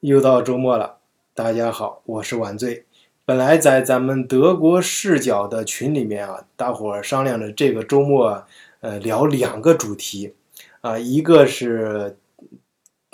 [0.00, 0.98] 又到周末了，
[1.34, 2.84] 大家好，我是晚醉。
[3.24, 8.46] 本来在咱们德国视角的群里面啊，大伙儿商量着这个周末
[8.78, 10.32] 呃聊两个主题
[10.82, 12.16] 啊，一个是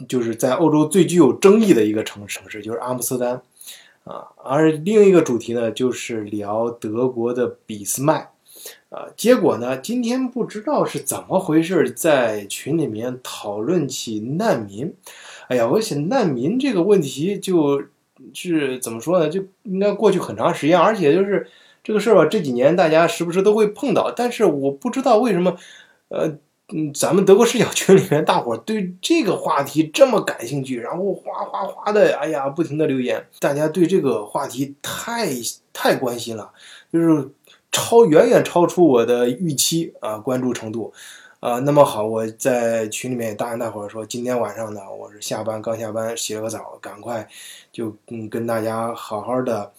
[0.07, 3.43] 就是在欧洲最具有争议的一个城城市，就是阿姆斯特丹
[4.05, 8.31] 啊，而另一个主题呢就是聊德国的俾斯麦
[8.91, 9.07] 啊。
[9.17, 14.95] 结果呢，今天不知道是怎么回事，在群里面讨论起难民。
[15.49, 17.83] 哎呀，我想难民这个问题就
[18.33, 19.29] 是怎么说呢？
[19.29, 21.47] 就应该过去很长时间，而且就是
[21.83, 24.11] 这个事儿吧，这几年大家时不时都会碰到。
[24.11, 25.57] 但是我不知道为什么，
[26.09, 26.27] 呃，
[26.73, 35.29] 嗯，咱们德国视角群里面大伙儿对这个话题这么感兴趣，然后哗哗哗的，哎呀，不停的留言，大家对这个话题太
[35.73, 36.51] 太关心了，
[36.91, 37.29] 就是
[37.71, 40.93] 超远远超出我的预期啊，关注程度。
[41.45, 47.29] 啊，那么好，我在群里面也答应大伙儿说，今天晚上呢，我是下班刚下班，洗了个澡，赶快
[47.71, 49.71] 就嗯跟大家好好的，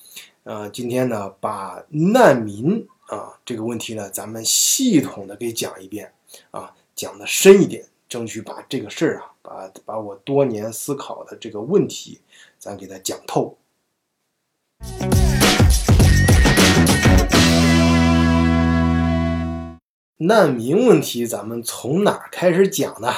[0.44, 6.14] 呃，今天呢把难民啊这个问题呢，咱们系统的给讲一遍
[6.52, 12.22] 啊，讲的深一点，争取把这个事儿啊，把把我多年思考的这个问题，
[12.60, 13.58] 咱给它讲透。
[20.18, 23.10] 难民问题，咱们从哪儿开始讲呢？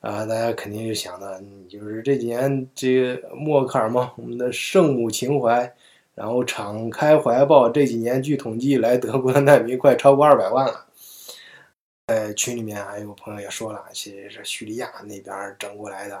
[0.00, 1.26] 啊，大家肯定就想到，
[1.68, 5.74] 就是这几年这个默克尔嘛，我们的圣母情怀，
[6.14, 7.68] 然后敞开怀抱。
[7.68, 10.86] 这几年据统计，来德国的难民快超过二百万了。
[12.06, 16.16] 在群里面还有朋友也说了，其实是叙利亚那边整过来的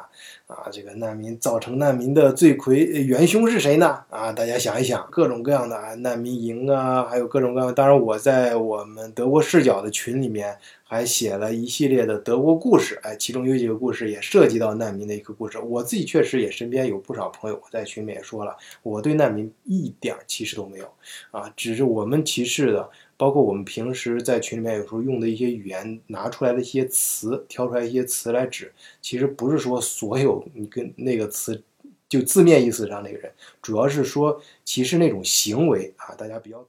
[0.46, 0.66] 啊。
[0.72, 4.02] 这个难民造成难民的罪魁元凶是谁呢？
[4.08, 7.74] 啊，大家想一想，各种各样的难民营啊，还有各种各样。
[7.74, 15.58] 当然，我在我们德国视角的群里面还写了一系列的德国故事，哎，其中有几个故事也涉及到难民的一个故事。
[15.58, 20.90] 我自己确实也身边有不少朋友，我在群里面也说了，我对难民一点歧视都没有
[21.30, 22.88] 啊，只是我们歧视的。
[23.16, 31.62] 包括我们平时在群里面有时候用的一些语言拿出来的一些词，挑出来一些词来指，其实不是说所有你跟那个词
[32.08, 33.32] 就字面意思上那个人，
[33.62, 36.66] 主要是说其实那种行为啊，大家比较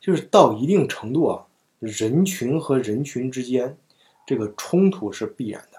[0.00, 1.46] 就是到一定程度啊，
[1.80, 3.76] 人群和人群之间
[4.26, 5.78] 这个冲突是必然的。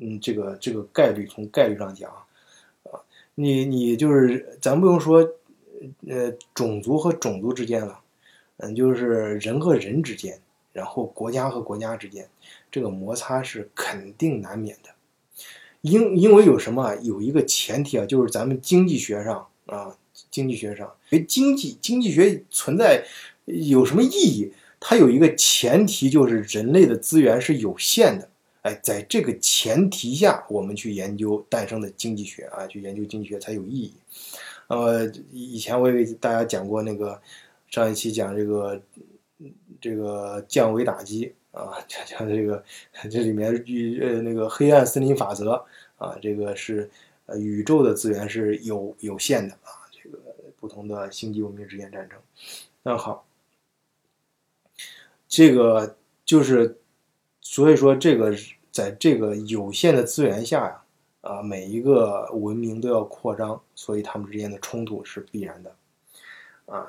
[0.00, 2.10] 嗯，这个这个概率从概率上讲
[2.84, 3.00] 啊，
[3.34, 5.26] 你你就是咱不用说
[6.06, 8.00] 呃种族和种族之间了。
[8.58, 10.40] 嗯，就是人和人之间，
[10.72, 12.26] 然后国家和国家之间，
[12.70, 14.90] 这个摩擦是肯定难免的。
[15.82, 16.96] 因因为有什么？
[17.02, 19.96] 有一个前提啊，就是咱们经济学上啊，
[20.30, 20.90] 经济学上，
[21.28, 23.04] 经济经济学存在
[23.44, 24.52] 有什么意义？
[24.80, 28.28] 它有一个前提，就是人类的资源是有限的。
[28.62, 33.92] 哎，在这个前提下，我们去研究诞生的经济学啊，去研究经济学才有意义。
[34.68, 37.20] 呃，以前我也给大家讲过那个。
[37.76, 38.80] 上一期讲这个，
[39.78, 42.64] 这个降维打击啊，讲讲这个
[43.10, 45.62] 这里面宇呃那个黑暗森林法则
[45.98, 46.90] 啊，这个是
[47.26, 50.18] 呃宇宙的资源是有有限的啊，这个
[50.58, 52.18] 不同的星际文明之间战争。
[52.82, 53.26] 那好，
[55.28, 56.78] 这个就是
[57.42, 58.34] 所以说这个
[58.70, 60.82] 在这个有限的资源下呀，
[61.20, 65.76] 啊每一个文明都要扩张，所以他们之间的冲突是必然的
[66.64, 66.88] 啊。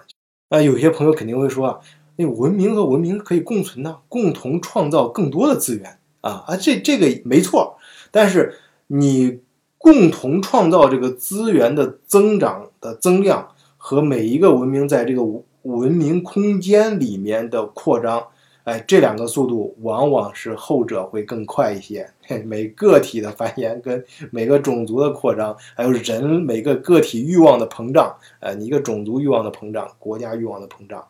[0.49, 1.79] 啊，有些朋友肯定会说啊，
[2.15, 7.77] 那文明和文明可以共存呢，共同创造更多的资源啊啊，这这个没错。
[8.11, 8.55] 但是
[8.87, 9.39] 你
[9.77, 15.21] 共同创造这个资源的增长的增量和每一个文明在这个
[15.63, 18.27] 文明空间里面的扩张。
[18.67, 22.05] 哎，这两个速度往往是后者会更快一些。
[22.43, 31.07] 每个体的繁衍跟每个种族的扩张，还有人每个个体欲望的膨胀，呃，你一个种族欲望的膨胀，国家欲望的膨胀，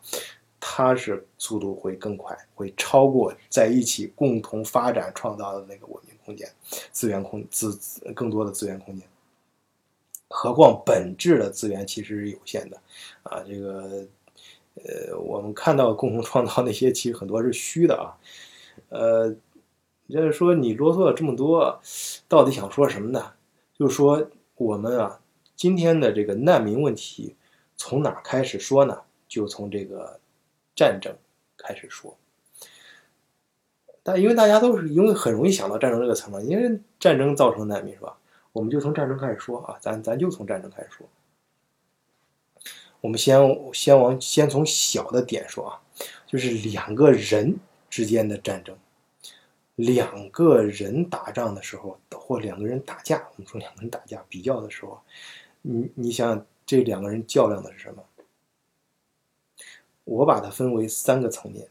[0.60, 6.48] 它是速度会更快，会超过在一起共同发展创造的那个文明空间、
[6.92, 7.76] 资源空资
[8.14, 9.04] 更多的资源空间。
[10.28, 12.80] 何况本质的资源其实是有限的，
[13.24, 14.06] 啊，这个。
[14.84, 18.14] 呃，我们看到共同创造那些，其实很多是虚的啊。
[18.88, 19.34] 呃，
[20.08, 21.80] 就是说你啰嗦了这么多，
[22.28, 23.32] 到底想说什么呢？
[23.78, 25.20] 就是说我们啊，
[25.56, 27.34] 今天的这个难民问题
[27.76, 29.00] 从哪开始说呢？
[29.28, 30.18] 就从这个
[30.74, 31.14] 战争
[31.56, 32.16] 开始说。
[34.02, 38.16] 但因为大家都是因为很容易想到战争这个词嘛，因为战争造成难民是吧？
[38.52, 41.06] 我们就从战争开始说啊，咱咱就从战争开始说。
[43.00, 43.38] 我们先
[43.72, 45.80] 先往先从小的点说啊，
[46.26, 47.56] 就是两个人
[47.88, 48.76] 之间的战争，
[49.76, 55.00] 两个人打仗的时候，或两个人打架，我们说两个人打架比较的时候，
[55.62, 58.04] 你你想这两个人较量的是什么？
[60.04, 61.68] 我把它分为三个层面，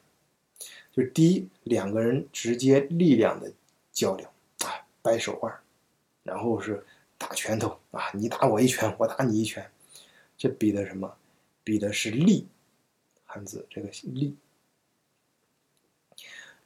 [0.91, 3.51] 就是第一，两个人直接力量的
[3.91, 4.31] 较量
[4.63, 5.53] 啊，掰手腕，
[6.23, 6.85] 然后是
[7.17, 9.67] 打拳头啊，你打我一拳，我打你一拳，
[10.37, 11.15] 这比的什么？
[11.63, 12.47] 比的是力，
[13.25, 14.35] 汉字这个力，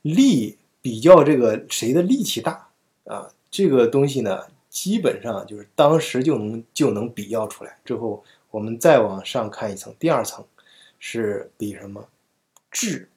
[0.02, 2.70] 力比较这个谁的力气大
[3.06, 3.34] 啊？
[3.50, 7.80] 这个东西呢，基本上就是当时就能就能比较出来。
[7.86, 10.46] 之后我们再往上看一层，第二层。
[11.04, 12.08] 是比什么
[12.70, 13.10] 智，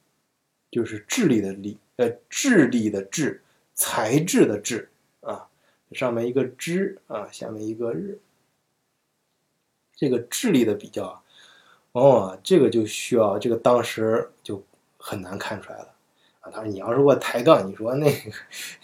[0.70, 3.42] 就是智力的力，呃，智力的智，
[3.74, 4.88] 才智的智
[5.20, 5.46] 啊，
[5.92, 8.18] 上面一个知啊，下面一个日，
[9.96, 11.23] 这个智力的比较啊，
[11.93, 14.62] 往往这个就需要这个当时就
[14.96, 15.94] 很难看出来了
[16.41, 16.50] 啊。
[16.50, 18.31] 他说：“你要是给我抬杠，你说那个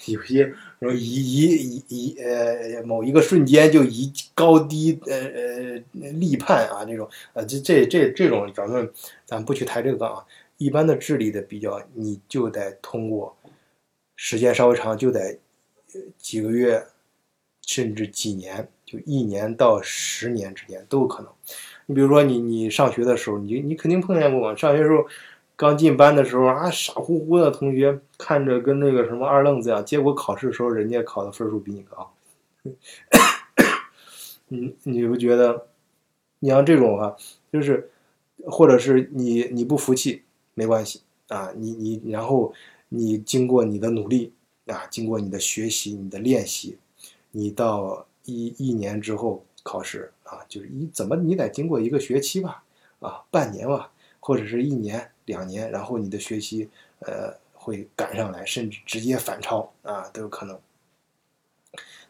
[0.07, 8.93] 有些说一一一呃某一个瞬间就一高低呃呃立判啊这种呃这这这这种咱们
[9.27, 10.25] 咱不去抬这个杠啊。
[10.59, 13.35] 一般的智力的比较，你就得通过
[14.15, 15.39] 时间稍微长，就得
[16.19, 16.87] 几个月
[17.67, 21.31] 甚至几年，就一年到十年之间都有可能。
[21.87, 25.07] 你比如说你你上学的时候，你你肯定碰见过嘛，上学时候。”
[25.61, 32.11] 刚进班的时候啊，傻乎乎的同学看着跟那个什么二愣子一样，结果考试的时候人家考的分数比你高。
[34.49, 35.67] 你你不觉得？
[36.39, 37.15] 你像这种啊，
[37.53, 37.91] 就是，
[38.47, 40.23] 或者是你你不服气
[40.55, 42.55] 没关系啊，你你然后
[42.89, 44.33] 你经过你的努力
[44.67, 46.79] 啊，经过你的学习、你的练习，
[47.33, 52.65] 你到一一年之后考试啊，就是你怎么你得经过一个学期吧，
[53.01, 55.11] 啊，半年吧，或者是一年。
[55.27, 56.69] 两年，然后你的学习，
[57.01, 60.59] 呃，会赶上来，甚至直接反超啊，都有可能。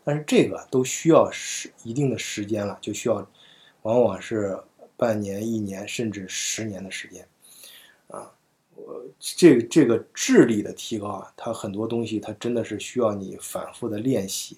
[0.03, 3.17] 但是这个都需要时一定的时间了，就需要，
[3.83, 4.59] 往往是
[4.97, 7.29] 半年、一年，甚至十年的时间，
[8.07, 8.33] 啊，
[8.75, 14.57] 我这这个智力的提高啊，它很多东西它真的是需要你反复的练习，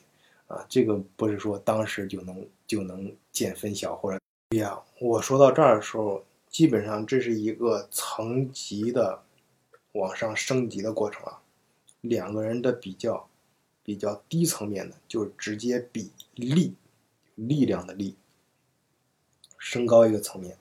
[0.54, 4.18] 啊，这个不是说当时就能就能见分晓或者
[4.50, 6.24] 哎呀，我说到这儿的时候。
[6.52, 9.22] 基本上这是一个层级的
[9.92, 11.40] 往上升级的过程啊，
[12.02, 13.26] 两个人的比较，
[13.82, 16.74] 比较低层面的就是直接比力，
[17.36, 18.16] 力量的力，
[19.56, 20.58] 升高一个层面，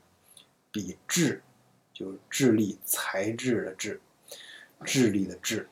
[0.72, 1.44] 比智，
[1.94, 4.00] 就是智力才智的智，
[4.86, 5.68] 智力的智，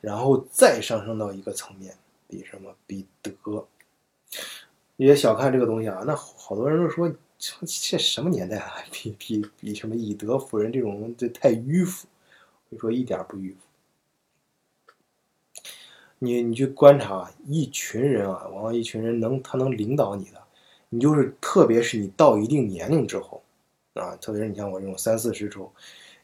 [0.00, 1.96] 然后再上升到一个层面，
[2.32, 2.74] 比什么？
[2.86, 3.66] 比德。
[4.96, 7.14] 别小看这个东西啊，那好多人都说。
[7.44, 8.72] 这这什么年代啊？
[8.92, 12.06] 比比比什么以德服人这种，这太迂腐。
[12.68, 13.56] 我说一点不迂腐。
[16.20, 20.40] 你你去观察一群人啊，往往一群人能他能领导你的，
[20.88, 23.42] 你就是特别是你到一定年龄之后
[23.94, 25.74] 啊，特别是你像我这种三四十之后，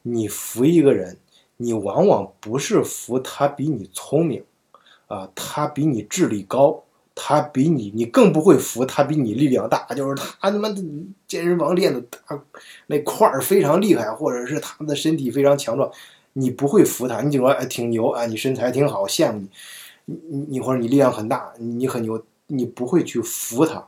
[0.03, 1.19] 你服一个人，
[1.57, 4.45] 你往往不是服他比你聪明
[5.09, 6.85] 啊，他比你智力高。
[7.21, 10.77] 他比你，你更不会服他比你力量大，就是他他妈的
[11.27, 12.41] 健身房练的大
[12.87, 15.91] 那块儿非常厉害，或者是他们的身体非常强壮，
[16.35, 19.49] 你不会服他，你就说哎挺牛啊，你身材挺好，羡慕你，
[20.05, 23.85] 你你你或者你力量很大，你很牛，你不会去服他，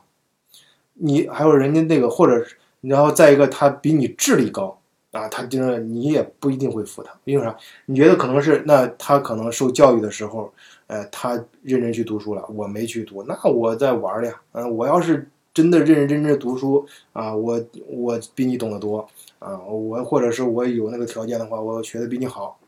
[0.95, 2.45] 你还有人家那个，或者
[2.81, 4.77] 然后再一个他比你智力高。
[5.11, 7.53] 啊，他就是你也不一定会服他，因为啥？
[7.85, 10.49] 你觉得可能是那他可能受教育的时候，
[10.91, 14.41] 呃，他认真去读书了，我没去读，那我在玩儿呀。
[14.51, 19.07] 嗯，我要是真的认认真真读书啊，我我比你懂得多
[19.39, 22.59] 啊，我或者是我有那个条件的话，我学的比你好，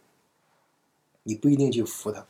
[1.24, 2.26] 你不一定去服他，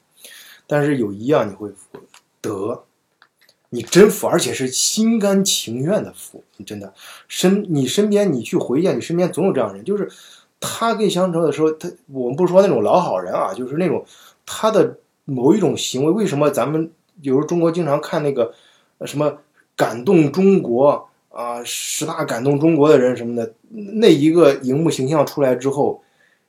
[0.65, 1.99] 但是有一样你会服
[2.41, 2.85] 德。
[3.69, 6.93] 你真服，而且是心甘情愿的服，你真的
[7.27, 10.07] 身你身边你去回见，你身边总有这样人，就是
[10.59, 14.05] 他跟相处的时候，他我们不说那种老好人啊，就是那种
[14.45, 18.53] 他的某一种行为，为什么咱们有时候中国经常看那个
[19.05, 19.37] 什么
[19.75, 26.01] 感动中国啊，十大感动中国的人什么的，那一个荧幕形象出来之后，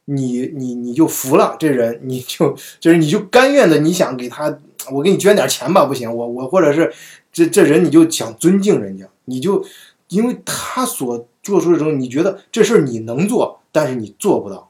[0.06, 4.58] 你你你就服了这人，你就 就是你就甘愿的，你想给他。
[4.92, 6.92] 我给你捐点钱吧，不行，我我或者是
[7.32, 9.64] 这这人你就想尊敬人家，你就
[10.08, 14.68] 因为他所做出的这种，你觉得这事儿你能做，但是你做不到。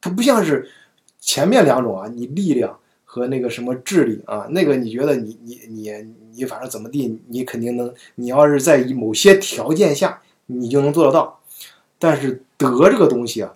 [0.00, 0.70] 他不像是
[1.20, 2.78] 前面两种啊，你力量
[3.14, 5.92] 和那个什么智力啊，那个你觉得你你你
[6.32, 7.94] 你反正怎么地，你肯定能。
[8.16, 11.40] 你要是在某些条件下，你就能做得到。
[11.96, 13.54] 但是德这个东西啊，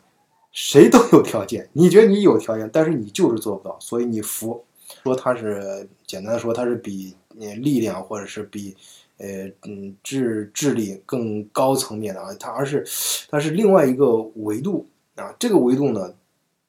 [0.53, 4.65] 谁都有条件，你觉得你有条件，但是你就是做不到，所以你服。
[5.03, 7.17] 说它是简单的说，它是比
[7.57, 8.77] 力量或者是比
[9.17, 9.27] 呃
[9.67, 12.87] 嗯智智力更高层面的啊，它而是
[13.29, 14.87] 它是另外一个维度
[15.17, 16.15] 啊，这个维度呢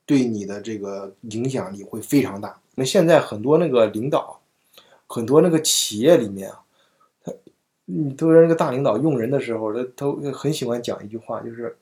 [0.08, 2.60] 对你的这个影响力会非常大。
[2.79, 4.39] 那现在很多那个领导，
[5.05, 6.62] 很多那个企业里面啊，
[7.25, 7.33] 他
[7.83, 11.77] 你都是那个大领导用人的时候，他都很喜欢讲一句话，就是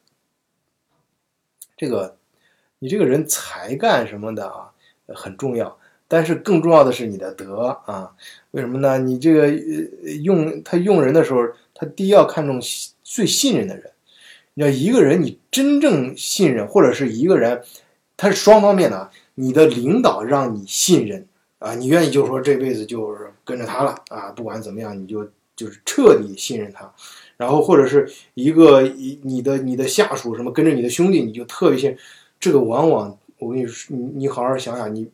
[1.78, 2.18] 这个
[2.80, 4.72] 你这个人才干什么的啊
[5.10, 5.78] 很重要。
[6.08, 8.16] 但是更重要的是你的德啊，
[8.52, 8.98] 为什么呢？
[8.98, 9.52] 你这个
[10.24, 11.42] 用他用人的时候，
[11.76, 12.60] 他第一要看重
[13.04, 13.92] 最信任的人。
[14.56, 17.62] 你要一个人你真正信任，或者是一个人，
[18.16, 19.12] 他是双方面的。
[19.40, 21.28] 你的领导让你信任
[21.60, 25.24] 啊，你愿意就说这辈子就是跟着他了啊，不管怎么样，你就
[25.56, 26.92] 就是彻底信任他。
[27.38, 31.96] 然后或者是一个一你的你的下属什么跟着你的兄弟，你就特别信。
[32.40, 35.10] 这个往往我跟你说，你你好好想想你。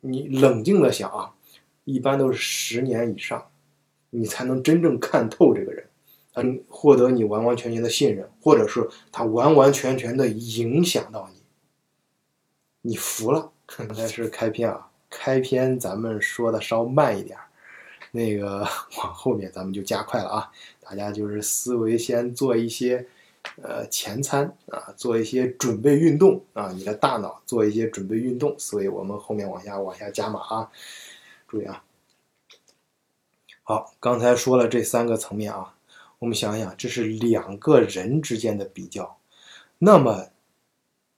[0.00, 1.30] 你冷静的想啊，
[1.84, 3.44] 一般都是十年以上，
[4.08, 5.84] 你才能真正看透这个人，
[6.36, 11.33] 嗯，获得你完完全全的信任，或者是他完完全全的影响到你
[12.86, 13.50] 你，服了。
[13.64, 17.38] 刚才是开篇啊，开篇咱们说的稍慢一点，
[18.10, 18.58] 那个
[18.98, 23.06] 往后面咱们就加快了啊，大家就是思维先做一些。
[23.62, 30.70] 呃，前餐啊，做一些准备运动啊，你的大脑做一些准备运动，所以我们后面往下往下加码啊，
[31.46, 31.84] 注意啊。
[33.62, 35.74] 好，刚才说了这三个层面啊，
[36.20, 39.18] 我们想想，这是两个人之间的比较。
[39.76, 40.28] 那么，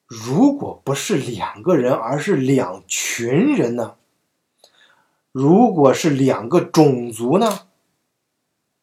[0.06, 3.96] 如果不是两个人，而是两群人呢？
[5.32, 7.66] 如果是两个种族呢？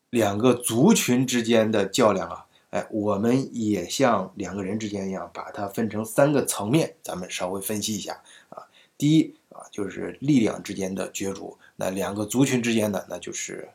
[0.10, 2.46] 两个族群之间的较量啊？
[2.72, 8.68] 哎，我们也像两个人之间一样，把它分成三个层面，咱们稍微分析一下啊。
[8.98, 13.70] 第一啊，就是力量之间的角逐；那两个族群之间的，那就是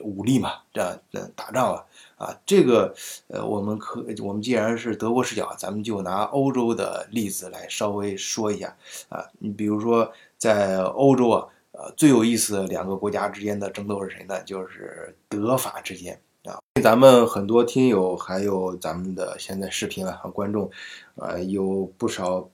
[0.00, 1.86] 武力嘛，这那打仗了
[2.22, 2.38] 啊。
[2.46, 2.94] 这个
[3.28, 8.76] 呃，我们可我们既然是德国视角，咱们就拿欧洲的例子来稍微说一下
[9.08, 9.24] 啊。
[9.38, 14.40] 你比如说在欧洲啊，呃，最有意思的两个国家之间的争斗是谁呢？
[14.44, 16.20] 就是德法之间。
[16.44, 20.68] 啊，咱们很多听友还有咱们的现在视频啊观众，
[21.14, 22.50] 呃，有不少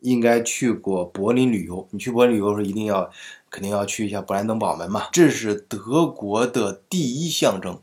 [0.00, 1.88] 应该去过柏林旅游。
[1.90, 3.10] 你去柏林旅游的时候，一定要
[3.48, 7.80] 肯定要去一下勃兰登堡门嘛，这是德国的第一象征。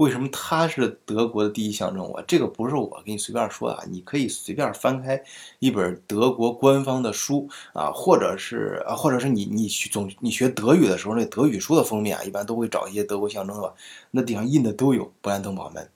[0.00, 2.02] 为什么它是德国的第一象征？
[2.02, 5.22] 我这个不是我给你随便说的啊，你可以随便翻开
[5.58, 13.74] 一本德国官方的书啊，或者是啊，或者是你你学总你学德语的时候，那德语书的封面啊，一般都会找一些德国象征吧，
[14.10, 15.86] 那顶上印的都有勃兰登堡门。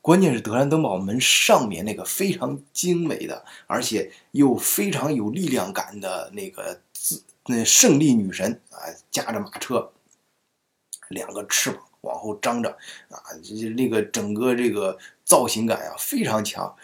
[0.00, 9.92] 关键是勃兰登堡门上面那个非常精美的，而且又非常有力量感的那个字，那胜利女神啊，驾着马车，
[11.10, 11.80] 两个翅膀。
[12.02, 12.70] 往后张着
[13.08, 16.74] 啊，这那个整个这个造型感呀非常强。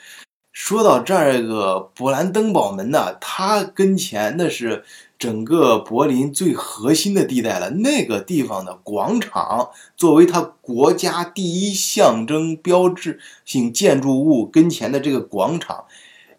[0.53, 4.85] 说到这个勃兰登堡门呢，它跟前那是
[5.17, 7.71] 整个柏林最核心的地带了。
[7.71, 15.85] 那个地方的广场，作为它国家第一象征标志性建筑物跟前的这个广场，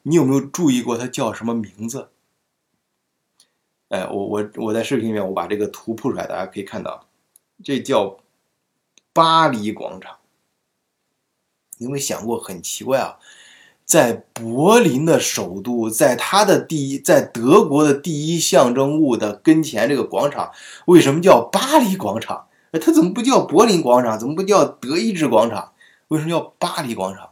[0.04, 2.10] 你有没有注意过它叫什么名字？
[3.88, 7.06] 哎，我我我在视频里面我把这个图铺出来，大家可以看到，
[7.64, 8.18] 这叫。
[9.14, 10.18] 巴黎广场，
[11.78, 13.18] 有没有想过很奇怪啊？
[13.86, 20.52] 在柏林的首都，在它的第一，在德国的第一象征物的跟前，这个广场
[20.86, 22.48] 为什么叫巴黎广场？
[22.72, 24.20] 哎，它怎么不叫柏林广场？
[24.20, 25.74] 怎么不叫德意志广场？
[26.10, 27.32] 为什么叫巴黎广场？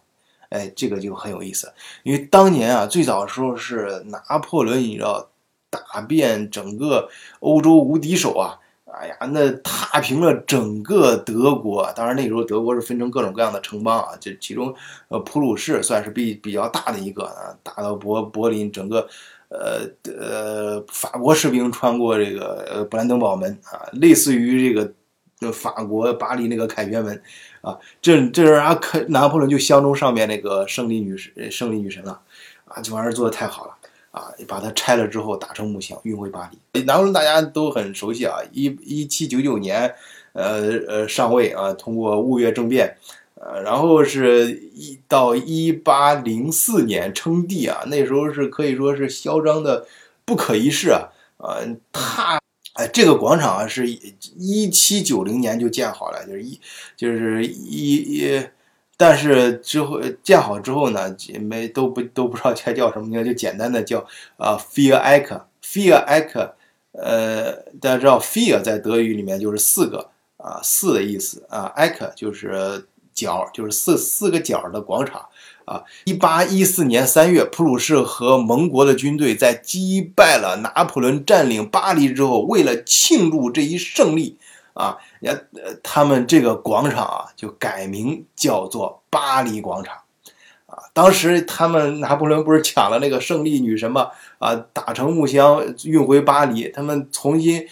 [0.50, 5.30] 哎，这个就很有意思，因为当年啊，最早的时候是拿破仑，你知道，
[5.70, 7.10] 打遍整个
[7.42, 8.58] 欧洲无敌手啊。
[9.00, 11.92] 哎呀，那踏平了整个德国。
[11.96, 14.74] 当然那时候德国是分成各种各样的城邦啊，这其中，
[15.10, 19.08] 呃，普鲁士算是比比较大的一个啊，打到柏柏林，整个，
[19.50, 19.88] 呃
[20.20, 27.22] 呃，法国士兵穿过这个呃勃兰登堡门啊，类似于这个法国巴黎那个凯旋门
[27.62, 32.20] 啊，这这人啊，可拿破仑就相中上面那个胜利女神，胜利女神了
[32.66, 33.77] 啊，这玩意儿做的太好了。
[34.18, 36.82] 啊，把它拆了之后打成木箱运回巴黎。
[36.84, 39.94] 拿破仑大家都很熟悉啊，一一七九九年，
[40.34, 42.98] 呃呃上位啊，通过雾月政变，
[43.36, 49.86] 呃，然后是一到一八零四年称帝啊，那时候是可以说是嚣张的
[50.26, 52.40] 不可一世啊，啊，他
[52.74, 56.60] 哎这个广场啊是一七九零年就建好了，就是一
[56.96, 58.44] 就是一一。
[58.98, 64.00] 但是之后建好之后呢，没都不都不知道该叫什么名，就简单的叫
[64.36, 66.50] 啊 f e a r e c f e a r e c
[66.94, 75.24] 呃，大家知道 vier 在德语里面就是四个啊，四的意思啊，Ecke 就是角，就是四四个角的广场
[75.66, 75.84] 啊。
[76.06, 84.40] 一八一四年三月，普鲁士和盟国的军队在击败了拿破仑占领巴黎之后，为了庆祝这一胜利
[84.74, 89.96] 啊，也呃，他们这个广场啊就改名叫做巴黎广场。
[90.68, 94.10] 啊，当时他们拿破仑不是抢了那个胜利女神吗？
[94.38, 96.68] 啊，打成木箱运回巴黎。
[96.70, 97.66] 他们重新，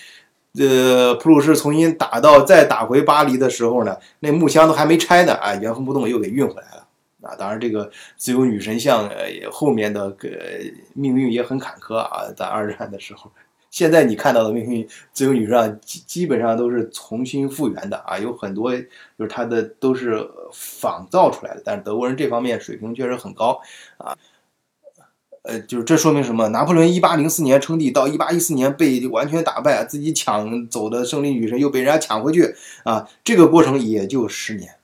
[0.58, 6.88] 呃，普鲁士重新打到再打回巴黎的时候呢，那木箱都还没拆呢，啊，原封不动又给运回来了。
[7.22, 10.30] 啊，当然这个自由女神像，呃，后面的个
[10.94, 13.30] 命运也很坎坷啊，在二战的时候。
[13.76, 18.86] 现在你看到的命运自由女神基基本上都是重新复原的啊，有很多就
[19.18, 23.60] 是它的都是仿造出来的，但是德国人这方面水平确实很高
[23.98, 24.18] 啊。
[25.42, 26.48] 呃，就是这说明什么？
[26.48, 32.56] 拿破仑一八零四年称帝，到一八一四年被完全打败，自己抢走的胜利女神又被人家抢回去
[32.86, 34.76] 啊，这个过程也就十年，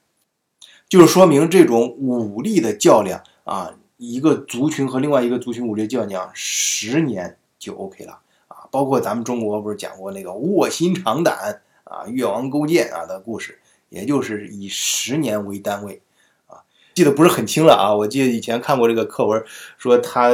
[0.89, 8.19] 就是说明这种武力的较量啊，一个族群和另外一个族群武力较量，十年就 OK 了。
[8.71, 13.59] 包括咱们中国不是讲过那个卧薪尝胆啊、越王勾践啊的故事，
[13.89, 16.01] 也就是以十年为单位
[16.47, 16.63] 啊，
[16.95, 17.93] 记得不是很清了啊。
[17.93, 19.43] 我记得以前看过这个课文，
[19.77, 20.31] 说他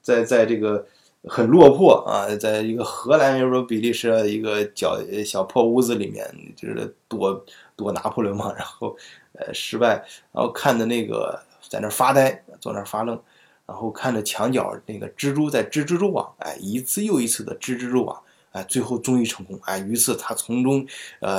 [0.00, 0.86] 在在这个
[1.24, 4.96] 很落魄啊，在一个荷兰，就是说比利时的一个小
[5.26, 7.44] 小破屋子里面，就是躲
[7.74, 8.96] 躲拿破仑嘛，然后
[9.32, 13.20] 呃失败，然后看的那个在那发呆，坐那发愣。
[13.68, 18.18] 然后看着墙角那个蜘蛛在织蜘蛛网，哎，一次又一次的织蜘蛛网，
[18.52, 20.86] 哎，最后终于成功，哎，于是他从中，
[21.20, 21.38] 呃，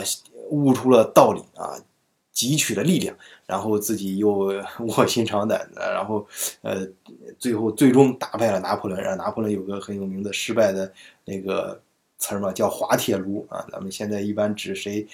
[0.51, 1.73] 悟出了道理啊，
[2.31, 3.17] 汲取了力量，
[3.47, 4.53] 然后自己又
[4.95, 6.23] 卧薪尝胆，然后，
[6.61, 6.87] 呃，
[7.39, 10.93] 最后最终打败了拿破仑，让拿破仑有个很有名的失败的
[11.25, 11.81] 那个
[12.19, 13.65] 词儿嘛，叫滑铁卢啊。
[13.71, 15.07] 咱们现在一般指谁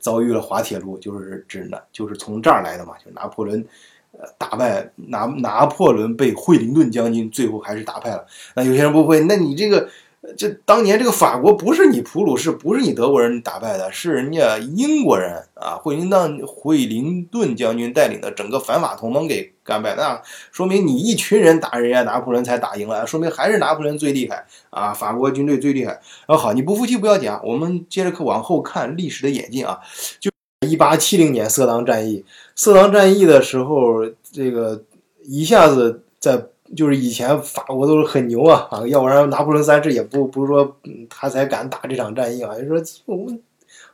[0.00, 3.66] 遭遇了滑铁卢，就是指呢，就是从这儿来的嘛，就拿破仑。
[4.12, 8.26] 呃，打败拿拿破仑被惠灵顿将军最后还是打败了。
[8.56, 9.88] 那有些人不会，那你这个，
[10.36, 19.94] 这当年这个法国不是你普鲁士，不是你德国人打败的，是人家英国人啊，惠灵顿惠灵顿将军带领的整个反法同盟给干败。
[19.94, 20.20] 那
[20.50, 26.00] 说明你一群人打人家拿破仑才打赢了，说明还是拿破仑最厉害啊，法国军队最厉害。
[26.26, 29.78] 啊，好，你不服气不要讲，我们接着往后看历史的演进啊，
[30.18, 30.30] 就。
[30.68, 32.22] 一八七零年色当战役，
[32.60, 34.84] 色当战役的时候，这个
[35.22, 36.46] 一下子在
[36.76, 40.76] 就是以前法国都是很牛啊啊，要不然拿破仑三世也不不是说
[41.08, 43.42] 他才敢打这场战役啊，就说我们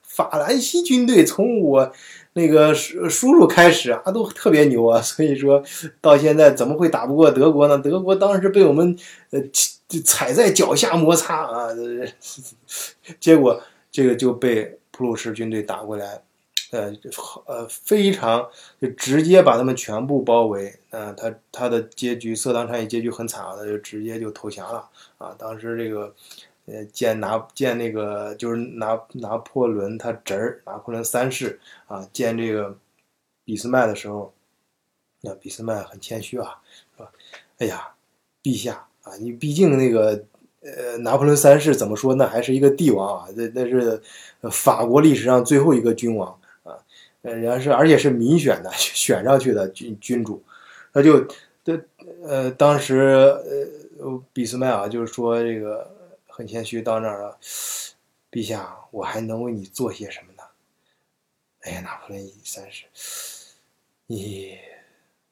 [0.02, 1.92] 法兰西军队从我
[2.32, 5.62] 那个叔叔叔开始啊，都特别牛啊，所以说
[6.00, 7.78] 到现在怎么会打不过德国呢？
[7.78, 8.98] 德国当时被我们
[9.30, 9.40] 呃
[10.04, 11.68] 踩在脚下摩擦啊，
[13.20, 16.20] 结果这个就被普鲁士军队打过来。
[16.76, 16.92] 呃，
[17.46, 18.46] 呃，非常
[18.80, 25.34] 就直接把他们全部包围，嗯，他他的结局，色当战役结局很惨啊，他就直接就投降了啊。
[25.38, 26.14] 当时这个，
[26.66, 32.76] 呃，见拿见那个就是拿拿破仑他侄儿拿破仑三世啊，见这个
[33.44, 34.32] 俾斯麦的时候，
[35.20, 36.60] 那俾斯麦很谦虚啊，
[36.96, 37.08] 说，
[37.58, 37.88] 哎呀，
[38.42, 40.24] 陛下啊，你毕竟那个
[40.60, 44.02] 呃拿破仑三世怎么说那还是一个帝王啊，那那是
[44.50, 46.38] 法国历史上最后一个君王。
[47.34, 50.42] 人家是，而且是民选的，选上去的君君主，
[50.92, 51.26] 他就，
[51.64, 51.80] 这
[52.22, 52.96] 呃，当时
[53.98, 55.90] 呃，俾斯麦啊，就是说这个
[56.28, 57.36] 很谦虚，到那儿了，
[58.30, 60.42] 陛下，我还能为你做些什么呢？
[61.62, 62.84] 哎呀，拿破仑三世，
[64.06, 64.56] 你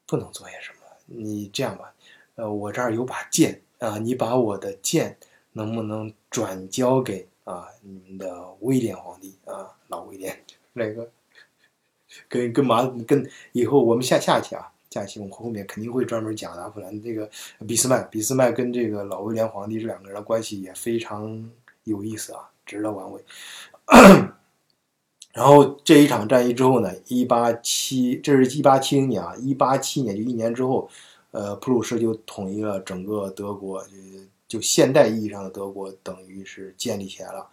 [0.05, 1.93] 不能做些什么，你这样吧，
[2.35, 5.17] 呃，我这儿有把剑啊，你把我的剑
[5.53, 10.37] 能不能转交给啊你们的威廉皇帝啊，老威廉
[10.73, 11.09] 那个。
[12.35, 17.29] 跟跟马跟以后我们下下期啊，下期我们后面肯定会专门讲拿破仑这个
[17.67, 21.49] 俾斯麦，俾斯麦跟这个老威廉皇帝这两个人的关系也非常
[21.83, 23.21] 有意思啊，值得玩味。
[25.33, 30.89] 然后这一场战役之后呢，一八七，这是一八七零年啊，一八七年就一年之后，
[31.31, 33.89] 呃，普鲁士就统一了整个德国，就
[34.47, 37.45] 就现代意义上的德国等于是建立起来了。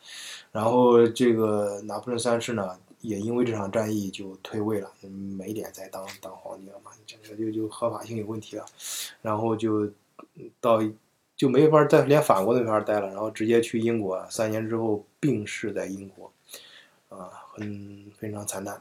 [0.53, 2.79] 然后这个拿破仑三世呢。
[3.03, 4.91] 也因为这场战役就退位了，
[5.37, 8.65] 没脸再当当皇帝了嘛，整个就就合法性有问题了，
[9.21, 9.91] 然后就
[10.61, 10.81] 到
[11.37, 16.33] 就没法在连法国都没法待了，然后直接去英国，三年之后病逝在英国，
[17.09, 18.81] 啊，很非常惨淡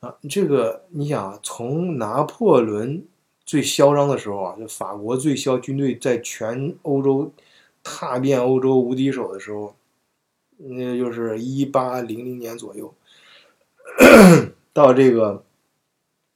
[0.00, 0.16] 啊。
[0.28, 3.06] 这个你想啊，从拿破仑
[3.44, 7.32] 最嚣张的时候啊，就法国最嚣军队在全欧洲
[7.84, 9.76] 踏遍欧洲无敌手的时候，
[10.56, 12.92] 那就是一八零零年左右，
[14.72, 15.44] 到这个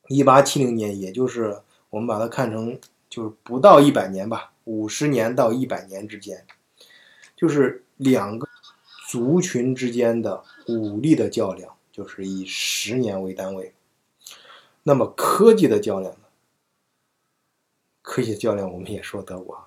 [0.09, 6.47] 一八七零年，也就是我们把它看成就是不到一百年吧，五十年到一百年之间，
[7.37, 8.49] 就是两个
[9.09, 13.75] 族群之间的武力的较量，就是以十年为单位。
[14.83, 16.21] 那么科技的较量呢？
[18.03, 19.67] 科技较量我们也说德国，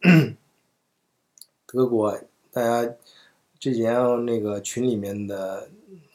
[1.66, 2.18] 德国
[2.50, 2.94] 大家
[3.58, 5.68] 之前那个群里面的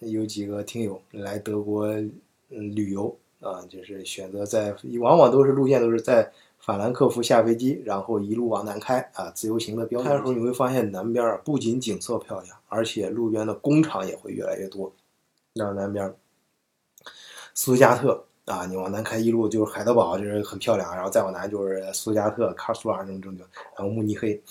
[0.09, 2.11] 有几个听友来德国嗯
[2.49, 10.01] 旅游啊，就是选择在往往都是路线都是在法兰克福下飞机，然后一路往南开啊，自由行的标。
[10.01, 14.93] 开的时候你会发现南边啊不仅景色漂亮，而且路边的工厂也会越来越多。
[15.53, 16.13] 那南边。
[17.55, 24.41] 斯图加特啊，你往南开一路就是海德堡，就是很漂亮，然后再往南就是苏加特、卡苏尔这种这种，然后慕尼黑。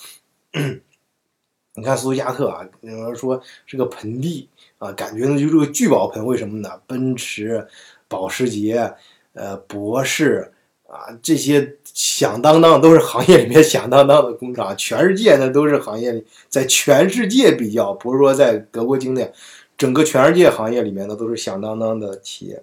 [1.74, 6.24] 你看斯图加特啊，有人说是个盆地啊，感觉呢就是个聚宝盆。
[6.24, 6.68] 为什么呢？
[6.86, 7.66] 奔驰、
[8.08, 8.94] 保时捷、
[9.32, 10.52] 呃，博士
[10.86, 19.32] 啊，这些响当当都是行业里面响当当的工厂，全世界呢都是行业里，在全世界比较，不是说在德国境内，
[19.78, 22.62] 整个全世界行业里面呢都是响当当的企业。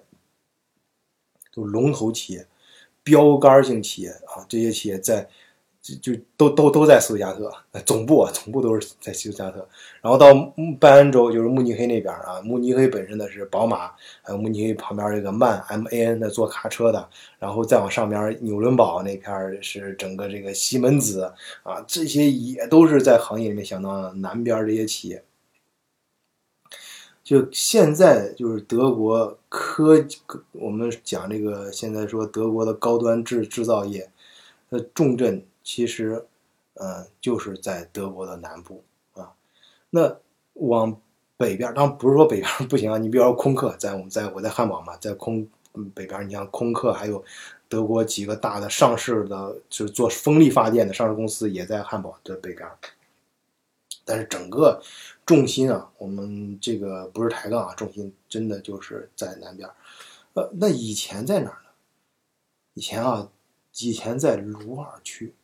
[1.52, 2.46] 都龙头企业、
[3.02, 5.28] 标杆性企业啊，这些企业在
[5.82, 7.50] 就就都都都在斯图加特
[7.86, 9.66] 总部啊，总部都是在斯图加特。
[10.02, 10.26] 然后到
[10.78, 13.90] 拜恩州，就是慕尼黑那边啊，慕尼黑本身的是宝马，
[14.22, 25.24] 还有慕尼黑旁边这个曼 M A N 的做卡车的，然后再往上边纽伦堡那片是整个这个西门子啊，这些也都是在行业里面相当南边这些企业。
[27.24, 30.04] 就现在就是德国科，
[30.52, 34.10] 我们讲这个现在说德国的高端制制造业
[34.68, 36.26] 的重镇，其实，
[36.74, 38.82] 嗯，就是在德国的南部
[39.14, 39.32] 啊。
[39.90, 40.16] 那
[40.54, 41.00] 往
[41.36, 42.98] 北边，当然不是说北边不行啊。
[42.98, 45.46] 你比如说空客，在我们在我在汉堡嘛，在空
[45.94, 47.24] 北边，你像空客，还有
[47.68, 52.68] 德国几个大的上市的，就是做风力发电的上市公司，也在汉堡的北边。
[54.04, 54.82] 但是整个
[55.24, 59.68] 重心啊，我们这个不是抬杠啊，重心真的就是在南边。
[60.34, 61.70] 呃，那以前在哪儿呢？
[62.74, 63.28] 以前啊，
[63.78, 65.34] 以前在鲁尔区，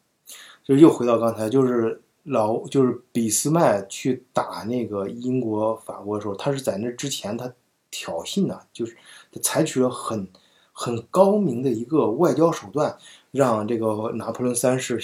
[0.67, 7.53] 就又回到刚才，就是老就是俾斯麦去打那个英国、法国的时候，他是在那之前他
[7.91, 8.97] 挑衅呢，就是
[9.33, 10.29] 他采取了很
[10.73, 12.99] 很高明的一个外交手段，
[13.31, 14.99] 让这个拿破仑三世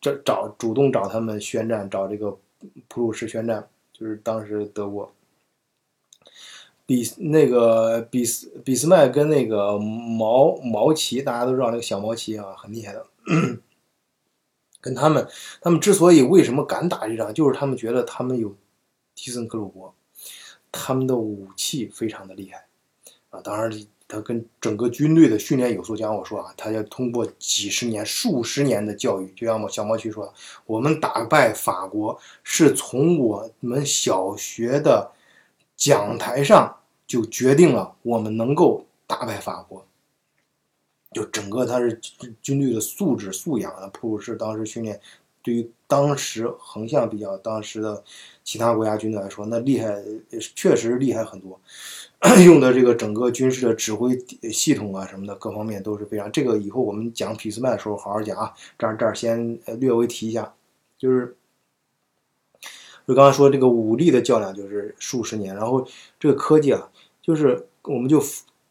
[0.00, 2.36] 找找主动找他们宣战，找这个。
[2.88, 5.12] 普鲁士宣战就是当时德国，
[6.86, 13.06] 俾那个俾斯俾斯麦跟那个毛毛奇，大家都知道那个小毛奇啊，很厉害的。
[14.84, 15.26] 跟他们，
[15.62, 18.54] 他们之所以为什么敢打这仗，就是他们觉得他们有
[19.14, 19.94] 迪森克鲁伯，
[20.70, 22.66] 他们的武器非常的厉害
[23.30, 23.72] 啊，当然。
[24.06, 30.32] 他跟整个军队的训练有素，就像我说啊，他要通过几十年、数十年的教育，就像我小毛奇说，
[30.66, 35.10] 我们打败法国是从我们小学的
[35.74, 39.84] 讲台上就决定了，我们能够打败法国。
[41.14, 41.98] 就整个他是
[42.42, 45.00] 军队的素质素养的，普鲁士当时训练，
[45.40, 48.02] 对于当时横向比较当时的
[48.42, 50.02] 其他国家军队来说，那厉害，
[50.54, 51.58] 确实厉害很多。
[52.44, 54.18] 用的这个整个军事的指挥
[54.50, 56.32] 系统啊什么的各方面都是非常。
[56.32, 58.52] 这个以后我们讲俾斯麦的时候好好讲啊。
[58.78, 60.54] 这儿这儿先略微提一下，
[60.98, 61.36] 就是
[63.06, 65.86] 就刚才说这个武力的较量就是数十年，然后
[66.18, 68.18] 这个科技啊，就是我们就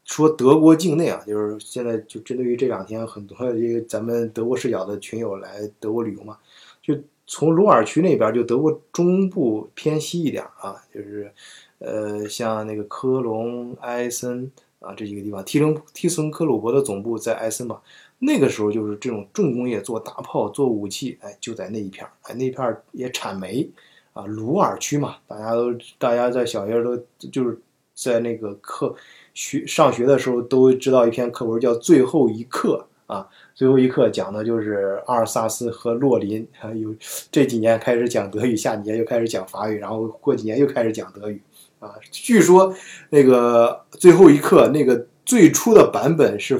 [0.05, 6.37] 说德国境内啊，就是现在就针对于这两天很多这个咱们德国视角的群友来德国旅游嘛，
[6.81, 11.31] 就从鲁尔区那边就德国中部偏西一点啊，就是。
[11.79, 17.81] 呃，像那个科隆、埃森啊这几个地方，提森提森克鲁伯的总部在埃森嘛。
[18.19, 22.11] 那个时候就是这种重工业，做大炮、做武器，哎，就在那一片儿。
[22.21, 23.69] 哎，那片儿也产煤
[24.13, 26.95] 啊，鲁尔区嘛，大家都大家在小学都
[27.29, 27.59] 就是
[27.93, 28.95] 在那个课
[29.33, 33.21] 学上学的时候都知道一篇课文叫《最后一课》啊，
[33.55, 36.95] 《最后一课》讲的就是阿尔萨斯和洛林，还有
[37.31, 41.41] 这几年开始讲德语，下几年又开始讲法语，然后过几年又开始讲德语。
[41.79, 42.73] 啊，据说
[43.09, 46.57] 那个最后一课那个最初的版本是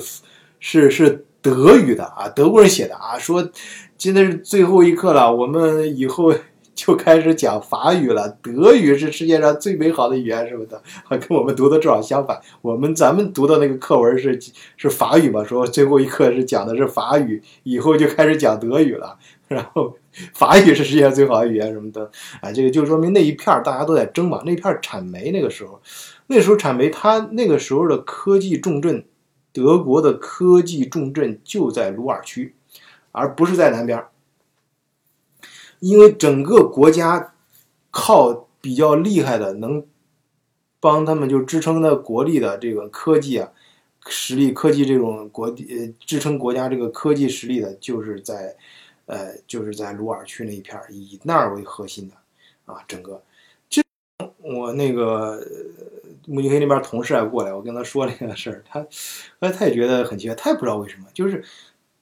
[0.60, 3.50] 是是德语的啊，德国人写的啊，说
[3.98, 6.34] 现在是最后一课了，我们以后
[6.76, 8.28] 就开始讲法语了。
[8.42, 12.42] 德语是世界上最美好的语言什么的，跟我们读的正好相反。
[12.62, 14.40] 我们咱们读的那个课文是
[14.76, 19.18] 是法语嘛，说最后一课是讲的是法语，以后就开始讲德语了。
[19.48, 19.96] 然后
[20.34, 22.10] 法语是世界上最好的语言什么的，
[22.42, 24.42] 啊，这个就说明那一片大家都在争嘛。
[24.44, 25.80] 那片产煤那个时候，
[26.28, 29.06] 那时候产煤，它那个时候的科技重镇，
[29.54, 32.56] 德国的科技重镇就在鲁尔区，
[33.12, 34.04] 而不是在南边。
[35.84, 37.34] 因为整个国家
[37.92, 39.86] 靠比较厉害的，能
[40.80, 43.52] 帮他们就支撑的国力的这个科技啊
[44.08, 48.56] 实力，科技这种国呃支撑国家这个科技实力的，就是在
[49.08, 52.16] 呃就是在鲁尔区那一片以那儿为核心的
[52.74, 53.22] 啊，整个
[53.68, 53.82] 这
[54.38, 55.46] 我那个
[56.26, 58.88] 慕尼黑那边同事还过来，我跟他说这个事儿，他
[59.40, 61.44] 哎他也觉得很奇怪，他也不知道为什么，就是。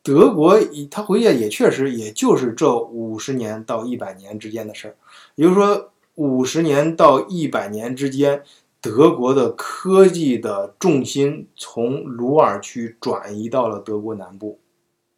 [0.04, 0.58] 德国，
[0.90, 4.96] 他回去也确实，也就是这五十年到一百年之间的事儿。
[5.36, 8.42] 也就是说，五十年到一百年之间，
[8.82, 14.60] 德国的科技的重心从鲁尔区转移到了德国南部。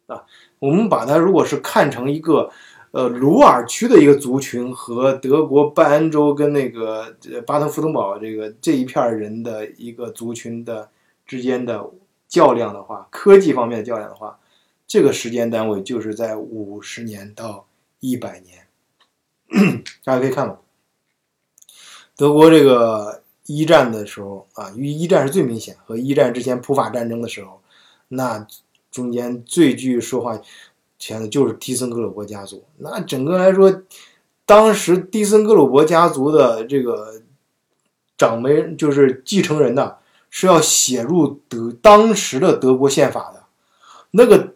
[0.06, 0.22] 啊，
[0.58, 2.50] 我们把它如果是看成一个，
[2.90, 7.16] 呃，鲁尔区的一个族群和德国拜恩州跟那个
[7.46, 10.90] 巴登符腾堡这个这一片人的一个族群的
[11.24, 11.90] 之间的
[12.28, 14.38] 较量的话，科技方面的较量的话。
[14.94, 17.66] 这个时间单位就是在五十年到
[17.98, 18.68] 一百年，
[20.04, 20.62] 大家可以看到，
[22.14, 27.60] 德国这个一战的时候啊，因为一战是最明显，和一战之前普法战争的时候，
[28.06, 28.46] 那
[28.92, 30.40] 中间最具说话
[30.96, 32.62] 权的就是蒂森格鲁伯家族。
[32.76, 33.82] 那整个来说，
[34.46, 37.20] 当时蒂森格鲁伯家族的这个
[38.16, 39.96] 长辈就是继承人呢，
[40.30, 43.42] 是要写入德当时的德国宪法的，
[44.12, 44.53] 那个。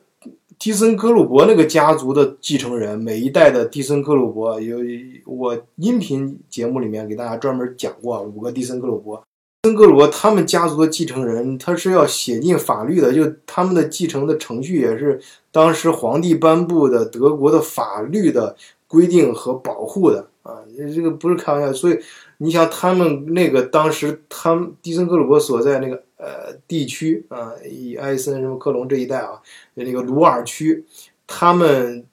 [0.58, 4.78] 蒂森格鲁伯那个家族的继承人，每一代的蒂森格鲁伯有
[5.24, 9.22] 我音频节目里面给大家专门讲过五个蒂森格鲁伯，
[9.62, 15.20] 蒂森格鲁伯他们家族的继承人，他是要写进法律的，就他们的继承的程序也是
[15.52, 18.56] 当时皇帝颁布的德国的法律的
[18.88, 21.96] 规定和保护的啊，这个不是开玩笑，所以
[22.38, 26.02] 你想他们那个当时他们蒂森格鲁伯所在那个。
[26.18, 29.40] 呃，地区啊，以埃森什么克隆这一带啊，
[29.74, 30.84] 那个鲁尔区，
[31.28, 32.04] 他们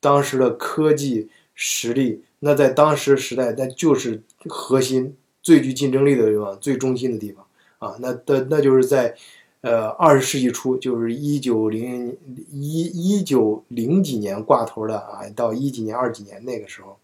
[0.00, 7.46] 当时的科技实力，那在当时时代，那就是核心、最具竞争力的地方、最中心的地方
[7.78, 7.96] 啊。
[8.00, 9.14] 那的那就是在
[9.60, 12.18] 呃二十世纪初，就是一九零
[12.50, 16.98] 一一九零几年挂头的啊，到一几年、二几年那个时候，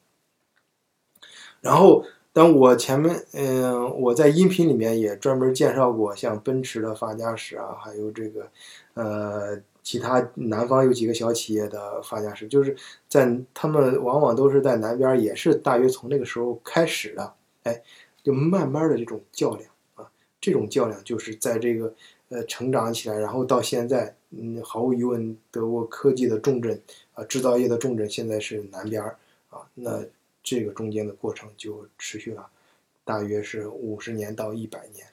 [1.60, 2.04] 然后。
[2.38, 8.48] 但我前面，嗯，我在音频里面也专门介绍过，像奔驰的发家史啊，还有这个，
[8.94, 12.76] 呃，其他南方有几个小企业的发家史，就是
[13.08, 17.82] 在他们往往都是在南边，也是大约从那个时候开始的，哎，
[18.22, 20.08] 就慢慢的这种较量啊，
[20.40, 21.92] 这种较量就是在这个
[22.28, 26.80] 呃成长起来，然后到现在，嗯，毫无疑问，德国科技的重镇
[27.14, 29.02] 啊，制造业的重镇现在是南边
[29.50, 30.04] 啊，那。
[30.42, 32.48] 这个中间的过程就持续了，
[33.04, 35.06] 大约是五十年到一百年。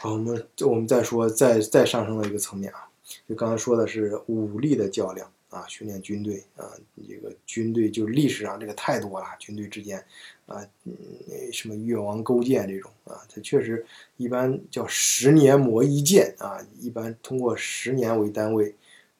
[0.00, 2.88] 好，我们我们再说，再再上升到一个层面啊，
[3.28, 6.70] 就刚才说的是武力的较量啊，训练军队啊，
[7.08, 9.98] 这个军队就历史上这个太多了，军队之间
[10.46, 10.94] 啊，嗯，
[11.52, 13.84] 什么越王勾践这种啊，它确实
[14.18, 18.72] 一般叫十年磨一剑啊，一般通过十年为单位，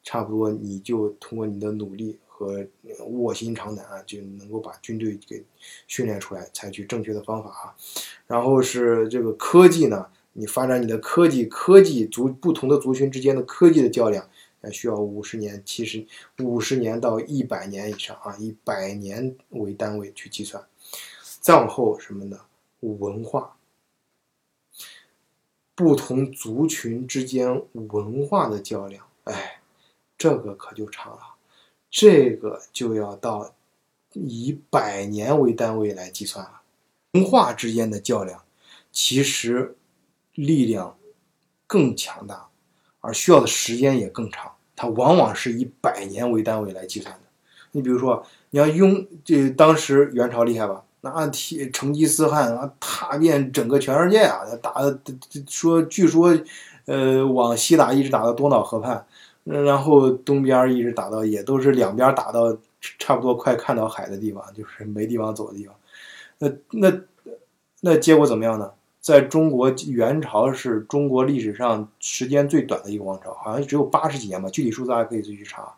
[0.04, 2.16] 差不多你就通过你的努力。
[2.38, 2.64] 和
[3.08, 5.44] 卧薪尝胆啊，就能够把军队给
[5.88, 7.74] 训练出来，采取正确的方法啊。
[8.28, 14.30] 然后是这个科技呢，你发展你的科技，科技族不同的族群之间的科技的较量，
[14.70, 16.06] 需要五十年、七十
[16.38, 20.64] 五十年到一百年以上啊，以百年为单位去计算。
[21.40, 22.38] 再往后什么呢？
[22.80, 23.56] 文化，
[25.74, 29.60] 不同族群之间文化的较量，哎，
[30.16, 31.37] 这个可就长了。
[31.90, 33.54] 这个就要到
[34.12, 36.60] 以百年为单位来计算了。
[37.12, 38.42] 文化之间的较量，
[38.92, 39.76] 其实
[40.34, 40.96] 力量
[41.66, 42.48] 更强大，
[43.00, 44.52] 而需要的时间也更长。
[44.76, 47.20] 它往往是以百年为单位来计算的。
[47.72, 50.84] 你比如说，你要用这当时元朝厉害吧？
[51.00, 54.74] 那提成吉思汗啊，踏遍整个全世界啊，打
[55.48, 56.36] 说据说，
[56.86, 59.06] 呃，往西打一直打到多瑙河畔。
[59.48, 62.56] 然后东边一直打到，也都是两边打到
[62.98, 65.74] 差不多快看到海的地方，就是没地方走的地方。
[66.38, 67.00] 那那
[67.80, 68.70] 那结果怎么样呢？
[69.00, 75.72] 在中国元朝是中国历史上时间最短的一个王朝，好像只有八十几年吧，具体数字大家可以自己去查。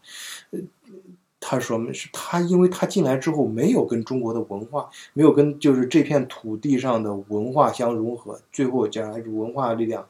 [1.39, 10.07] 他说是他，因为他进来之后没有跟中国的文化，没有跟就是这片土地上的文化相融合，最后将来文化力量，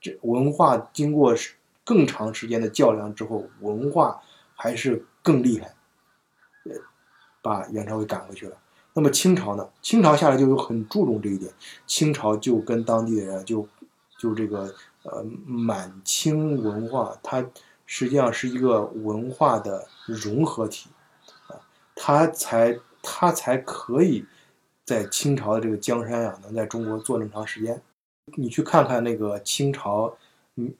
[0.00, 1.34] 这文化经过
[1.90, 4.22] 更长时间的较量之后，文化
[4.54, 5.74] 还是更厉害，
[6.66, 6.76] 呃，
[7.42, 8.56] 把元朝给赶回去了。
[8.92, 9.68] 那么清朝呢？
[9.82, 11.52] 清朝下来就有很注重这一点，
[11.88, 13.66] 清朝就跟当地的人就
[14.20, 14.72] 就这个
[15.02, 17.44] 呃满清文化，它。
[17.92, 20.90] 实际上是一个文化的融合体，
[21.48, 21.58] 啊，
[21.96, 24.24] 它才它才可以
[24.84, 27.82] 在清朝的这个江山呀，能在中国做那么长时间。
[28.36, 30.16] 你去看看那个清朝，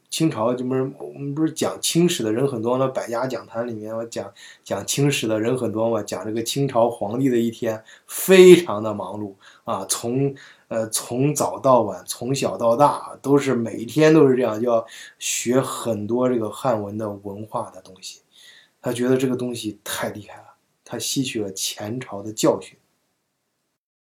[0.09, 2.87] 清朝就不是我们不是讲清史的人很多吗？
[2.89, 4.33] 百家讲坛里面我讲
[4.65, 10.35] 讲清史的人很多嘛，讲这个清朝皇帝的一天非常的忙碌啊，从。
[10.71, 14.87] 呃，从早到晚，从小到大，都是每一天都是这样，要
[15.19, 18.21] 学很多这个汉文的文化的东西。
[18.81, 22.79] 他觉得这个东西太厉害了，他吸取了前朝的教训。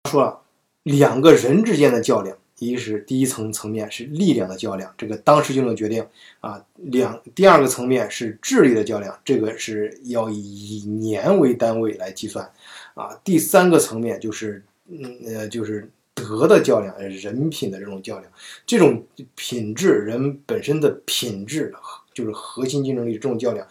[0.09, 0.39] 说了
[0.83, 6.05] 两个人之间的较量，一是第一层层面是力量的较量，这个当时就能决定
[6.39, 6.63] 啊。
[6.75, 12.49] 两第二个层面是智力的较量，这个是要以年为单位来计算
[12.93, 13.09] 啊。
[13.23, 15.89] 第三个层面就是嗯呃就是。
[16.15, 18.31] 德的较量，人品的这种较量，
[18.67, 21.73] 这种品质，人本身的品质，
[22.13, 23.67] 就是核心竞争力这种较量，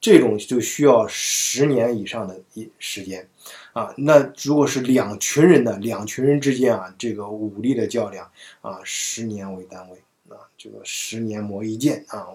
[0.00, 3.28] 这种就需要十年以上的一时间
[3.72, 3.92] 啊。
[3.98, 12.28] 那如果是两群人的，两群人之间啊，这个武力的较量啊，十年为单位啊，这个十年磨一剑啊，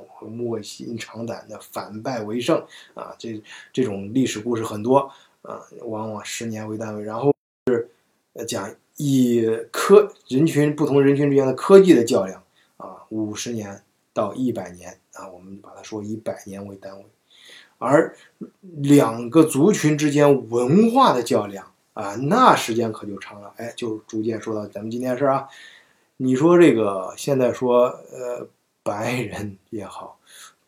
[0.47, 3.41] 卧薪尝胆的反败为胜啊，这
[3.73, 7.34] 这种历史故事很多啊，往往十年为单位，然后
[7.67, 7.89] 是
[8.34, 8.73] 呃讲。
[8.97, 12.41] 以科人群不同人群之间的科技的较量
[12.78, 17.04] 啊，五十年到一百年啊，我们把它说以百年为单位，
[17.78, 18.16] 而
[18.62, 23.54] 两个族群之间文化的较量啊，那时间可就长了。
[23.58, 25.48] 哎，就逐渐说到咱们今天事儿啊，
[26.18, 28.48] 你说这个现在说呃
[28.84, 30.18] 白人也好，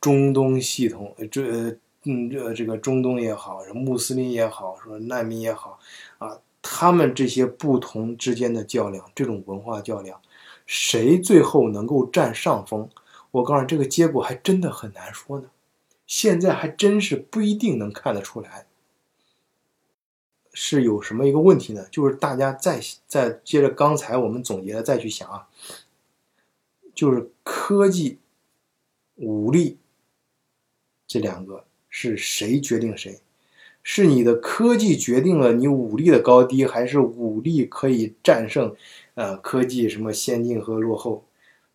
[0.01, 5.79] 中东系统这嗯这这个中东也好，穆斯林也好，说难民也好
[6.17, 6.37] 啊。
[6.69, 10.19] 他们这些不同之间的较量，这种文化较量，
[10.65, 12.89] 谁最后能够占上风？
[13.31, 15.45] 我告诉你，这个结果还真的很难说呢。
[16.07, 18.65] 现在还真是不一定能看得出来。
[20.53, 21.85] 是有什么一个问题呢？
[21.91, 25.47] 就是大家再再接着刚才我们总结的再去想啊，
[26.95, 28.17] 就是科技、
[29.17, 29.77] 武力
[31.05, 33.19] 这两个是谁决定谁？
[33.83, 38.75] 是你的科技决定了你武力的高低，还是武力可以战胜，
[39.13, 41.23] 呃，科技什么先进和落后？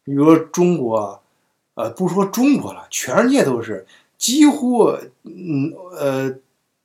[0.02, 1.22] 比如说中国，
[1.74, 3.86] 呃，不说中国了，全世界都是
[4.22, 4.84] 几乎，
[5.24, 6.32] 嗯呃，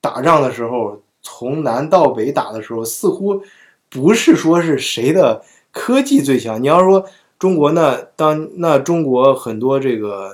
[0.01, 3.43] 打仗的时候从南到北打的时候，似乎
[3.91, 6.59] 不是说是谁的科技最强。
[6.59, 7.05] 你要说
[7.37, 10.31] 中国呢当那中国很多这个。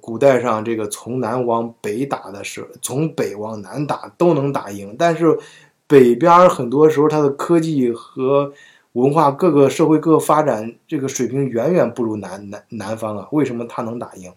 [0.00, 5.38] 古代上这个从南往北打的时，从北往南打都能打赢，但是
[5.86, 8.52] 北边很多时候它的科技和
[8.94, 14.32] 文化各个社会各个发展这个水平远远不如南南南方啊，为什么它能打赢？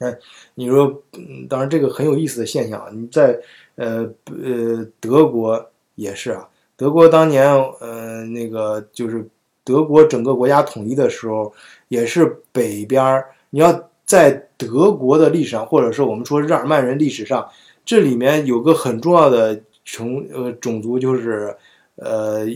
[0.00, 0.16] 哎，
[0.54, 3.38] 你说，嗯，当然这个很有意思的现象，你在
[3.76, 7.46] 呃呃德国也是啊，德国当年
[7.80, 9.26] 呃那个就是
[9.64, 11.52] 德国整个国家统一的时候，
[11.88, 13.88] 也是北边儿你要。
[14.08, 17.46] 在德国的历史上，或者说我们说日耳曼人历史上，
[17.84, 21.54] 这里面有个很重要的种呃种族，就是
[21.96, 22.46] 呃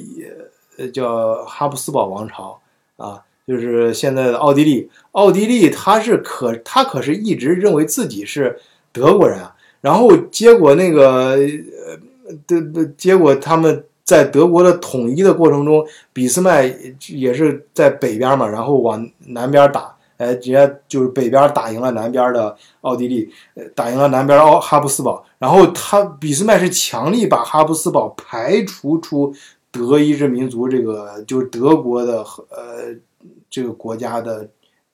[0.78, 2.58] 呃叫哈布斯堡王朝
[2.96, 4.90] 啊，就是现在的奥地利。
[5.12, 8.58] 奥地利他是可他可是一直认为自己是
[8.92, 16.74] 德国人啊，然后结果那个呃的的结果他们在德国的统一的过程中，俾斯麦
[17.08, 19.94] 也是在北边嘛，然后往南边打。
[20.18, 23.28] 哎，直接就是北边打赢了南边的奥地利，
[23.74, 29.34] 打赢了南边奥哈布斯堡，然后他俾斯麦是强力把哈布斯堡排除出
[29.72, 32.18] 德意志民族这个就是德国的
[32.50, 32.94] 呃
[33.52, 34.48] 这个国家的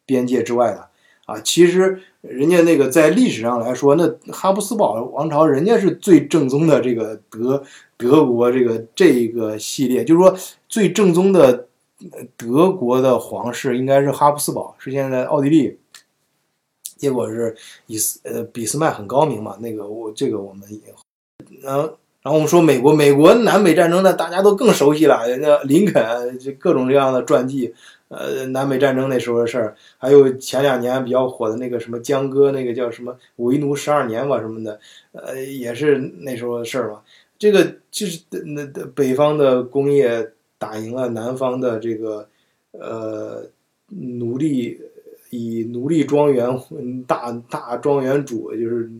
[0.05, 0.87] 边界之外的
[1.25, 1.41] 啊。
[1.41, 7.63] 其实人家那个在历史上来说，那哈布斯堡王朝人家是最正宗的这个德
[7.97, 10.37] 德国这个这个系列，就是说
[10.69, 11.65] 最正宗的。
[12.37, 15.77] 德国的皇室应该是哈布斯堡，是现在奥地利。
[16.97, 17.57] 结果是
[17.87, 20.81] 以斯呃俾斯麦很高明嘛，那个我这个我们也，
[21.61, 21.83] 然后
[22.23, 27.75] 然后我们说美国，美国南北战争呢，大家都更熟悉了，人家林肯这各种各样的传记，
[28.09, 34.81] 呃，南北战争那时候的事儿，还有前两年比较火的那个什么江歌，那个叫什么为奴十二年吧什么的，
[35.13, 37.03] 呃，也是那时候的事儿嘛。
[37.39, 42.27] 这个就是那北方的工业打赢了南方的这个
[42.73, 43.45] 呃
[43.89, 44.81] 奴隶，
[45.31, 46.49] 以奴隶庄园
[47.07, 48.91] 大大庄园主就是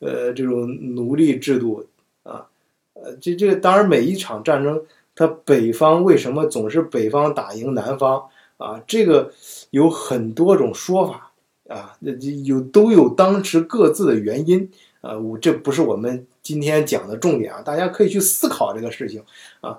[0.00, 1.86] 呃这种奴隶制度
[2.22, 2.46] 啊，
[2.94, 4.82] 呃这这个当然每一场战争，
[5.14, 8.22] 它北方为什么总是北方打赢南方
[8.58, 8.82] 啊？
[8.86, 9.32] 这个
[9.70, 11.32] 有很多种说法
[11.68, 12.12] 啊，那
[12.44, 14.70] 有都有当时各自的原因。
[15.02, 19.22] 啊，我这不是我们今天讲的重点啊，大家可以去思考这个事情
[19.60, 19.78] 啊。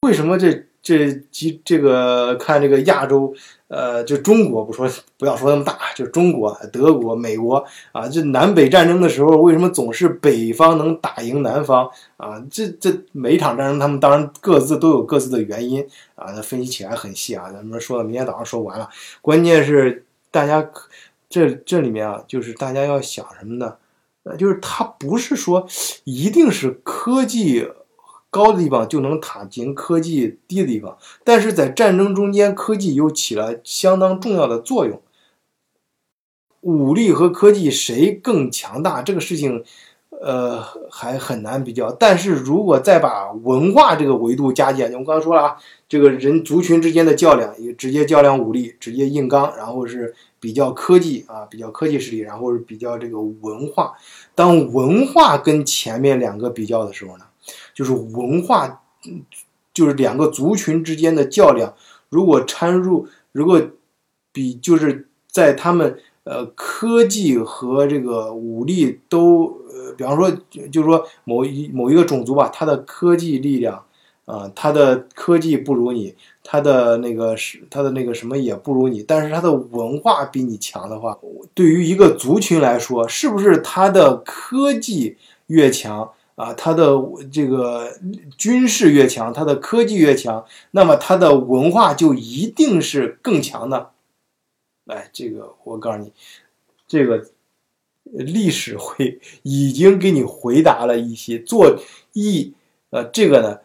[0.00, 3.32] 为什么这这几这个看这个亚洲，
[3.68, 4.88] 呃，就中国不说
[5.18, 12.42] 不要说那么大，就中国、德国、美国啊，这南北战争的时候，为什么总是北方能打赢南方啊？
[12.50, 18.88] 这这每一场战争，他们当然各自都有各自的原因啊，那分析起来很细啊，咱们说到明天早上说完了，
[19.20, 20.68] 关键是大家。
[21.28, 23.74] 这这里面啊，就是大家要想什么呢？
[24.22, 25.66] 呃，就是它不是说
[26.04, 27.68] 一定是科技
[28.30, 35.00] 高的地方就能打赢科技低的地方，但是在战争中间，科技又起了相当重要的作用。
[36.60, 39.64] 武力和科技谁更强大，这个事情，
[40.20, 41.92] 呃，还很难比较。
[41.92, 45.56] 但是如果再把文化这个维度加进，我刚刚说了啊，
[45.88, 50.14] 这个人族群之间的较量，也直接较量武力，直接硬刚，然后是。
[50.38, 53.94] 比较科技啊，比较科技实力，然后是比较这个文化。
[54.34, 57.24] 当文化跟前面两个比较的时候呢，
[57.74, 58.82] 就是文化，
[59.72, 61.74] 就是两个族群之间的较量。
[62.08, 63.60] 如果掺入，如果
[64.32, 70.30] 比就是在他们呃科技和这个武力都呃，比方说
[70.70, 73.82] 就是说某一某一个种族吧，它的科技力量。
[74.26, 81.16] 啊，他的科技不如你，他的那个是他的那个什么也不如你，但是他的文化比你强的话，
[81.54, 85.16] 对于一个族群来说，是不是他的科技
[85.46, 86.96] 越强啊，他的
[87.32, 87.98] 这个
[88.38, 93.90] 军事越强，他的科技越强，那么他的文化就一定是更强的？
[94.86, 96.12] 哎，这个我告诉你，
[96.86, 97.26] 这个
[98.04, 101.76] 历史会已经给你回答了一些，做
[102.12, 102.54] 一
[102.90, 103.58] 呃这个呢。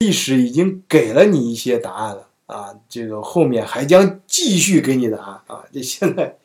[0.00, 5.64] 历史已经给了你一些答案了啊，这个后面还将继续给你答案啊。
[5.72, 6.36] 这现在，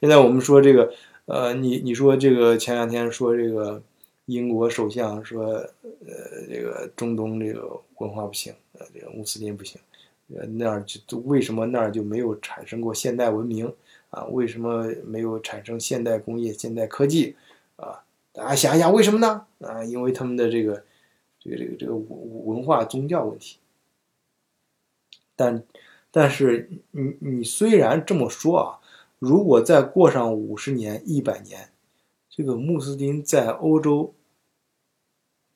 [0.00, 0.92] 现在我们说这个，
[1.26, 3.82] 呃，你你说这个前两天说这个
[4.26, 9.80] 英国首相说，呃，这个中东这个文化不行，呃，这个穆斯林不行，
[10.34, 13.72] 呃，那儿就为什么那儿就没有产生过现代文明
[14.10, 14.24] 啊？
[14.26, 17.36] 为什么没有产生现代工业、现代科技
[17.76, 18.04] 啊？
[18.32, 19.46] 大家想一想，为什么呢？
[19.60, 20.82] 啊，因为他们的这个。
[21.44, 23.58] 这个这个这个文文化宗教问题，
[25.34, 25.60] 但
[26.12, 28.78] 但是你你虽然这么说啊，
[29.18, 31.71] 如果再过上五十年一百年，
[32.34, 34.14] 这个穆斯林在欧洲，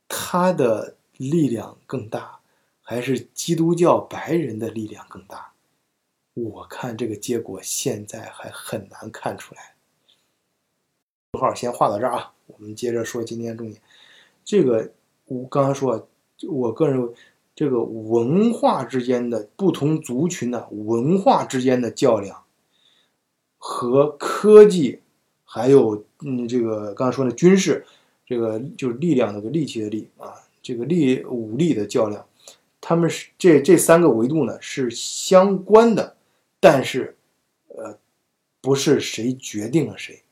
[0.06, 2.40] 他的力量更大，
[2.82, 5.54] 还是基督教白人的力量更大？
[6.34, 9.74] 我看这个结果现在还很难看出来。
[11.32, 13.80] 号先画到这儿啊，我们接着说今天重点，
[14.44, 14.92] 这个。
[15.28, 16.08] 我刚才说，
[16.48, 17.12] 我个人认为，
[17.52, 22.44] 这个文化之间的不同族群的文化之间的较量，
[23.58, 25.02] 和科技，
[25.44, 27.84] 还有嗯，这个刚才说的军事，
[28.24, 32.26] 这个就是力量那个力气的力啊，这个力武力的较量，
[32.80, 36.16] 他们是这这三个维度呢是相关的，
[36.60, 37.16] 但是，
[37.68, 37.98] 呃，
[38.60, 40.22] 不是谁决定了谁，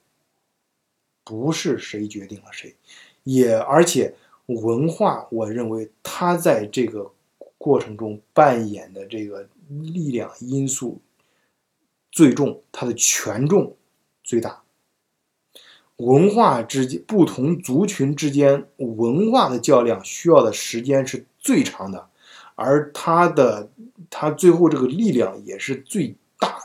[1.22, 2.74] 不是谁决定了谁，
[3.22, 4.14] 也而且。
[4.47, 7.11] 文化，我认为它在这个
[7.57, 11.01] 过程中扮演的这个力量因素
[12.12, 13.74] 最重，它的权重
[14.22, 14.62] 最大。
[15.99, 22.09] 文化之间不同族群之间文化的较量需要的时间是最长的，
[22.55, 23.70] 而它的
[24.11, 26.59] 它最后这个力量也是最大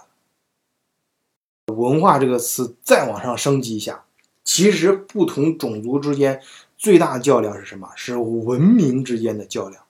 [1.67, 1.73] 的。
[1.73, 4.05] 文化这个词再往上升级一下，
[4.43, 6.41] 其实不同种族之间。
[6.75, 7.89] 最大的较量是什么？
[7.97, 9.83] 是文明之间的较量，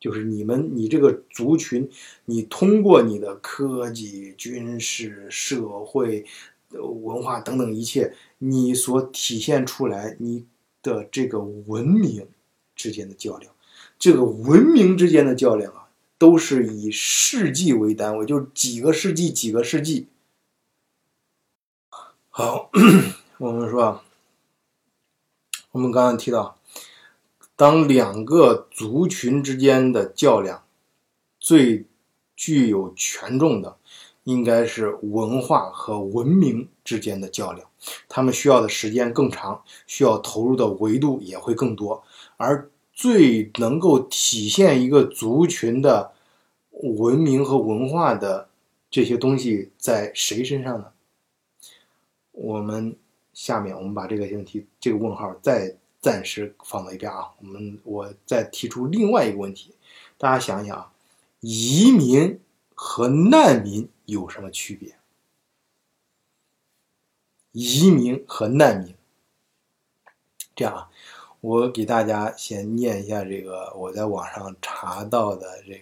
[0.00, 1.90] 就是你们，你这个族群，
[2.24, 6.24] 你通过你的科技、军事、社会、
[6.72, 10.46] 文化等等一切，你所体现出来你
[10.82, 12.28] 的这个文明
[12.74, 13.52] 之间的较量，
[13.98, 20.08] 这个文明之间的较量啊，都是以世纪为单位，就是几个世纪，几个世纪。
[22.28, 22.70] 好，
[23.38, 24.02] 我们说。
[25.72, 26.58] 我们刚刚提到，
[27.54, 30.64] 当两个族群之间的较量，
[31.38, 31.86] 最
[32.34, 33.78] 具有权重的，
[34.24, 37.68] 应该是文化和文明之间的较量。
[38.08, 42.02] 他们需要的时间更长，需要投入的维度也会更多。
[42.36, 46.12] 而最能够体现一个族群的
[46.70, 48.48] 文明和文化的
[48.90, 50.86] 这些东西在谁身上呢？
[52.32, 52.96] 我们。
[53.32, 57.30] 下面我们把这个问题、这个问号再暂时放到一边啊。
[57.40, 59.72] 我们我再提出另外一个问题，
[60.18, 60.92] 大家想想啊，
[61.40, 62.38] 移民
[62.82, 64.96] 和难民有什么区别？
[67.52, 68.94] 移民和难民，
[70.56, 70.88] 这样啊，
[71.42, 75.74] 我给大家先念一下这个我在网上查到的这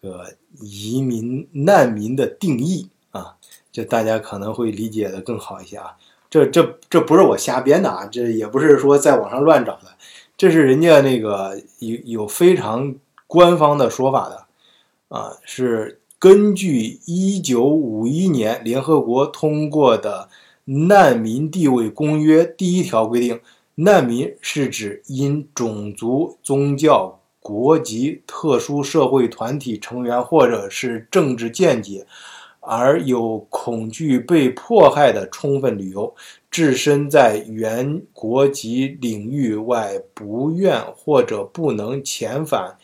[0.00, 3.36] 个个移民难民的定义啊，
[3.70, 5.96] 这大家可能会理解的更好一些啊。
[6.28, 9.96] 这这这不是我瞎编的啊，这也不是说在网上乱找的，
[10.36, 12.96] 这是人家那个有有非常
[13.28, 14.46] 官方的说法的，
[15.08, 20.30] 啊，是根据一九五一年联合国通过的
[20.88, 23.38] 《难民地位公约》第一条规定，
[23.74, 32.06] 难民是指因种族、宗教、国籍、特殊社会团体成员或者是政治见解。
[32.68, 36.12] 而有恐惧被迫害的充分理由，
[36.50, 42.76] 置身在原国籍领域外，不愿或者不能遣返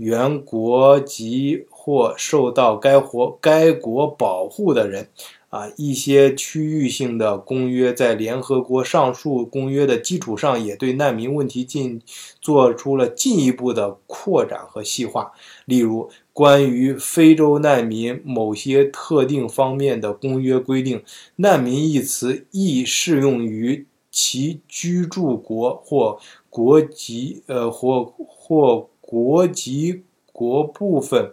[0.00, 5.08] 原国籍或受到该国该国保护的人。
[5.50, 12.00] 啊，一些区域性的公约在联合国上述公约的基础上，也对难民问题进
[12.40, 15.32] 做出了进一步的扩展和细化。
[15.64, 21.02] 例如，关于非洲难民某些特定方面的公约规定
[21.34, 31.32] ，“难民”一词亦适用于其居住国或国籍呃或或国籍国部分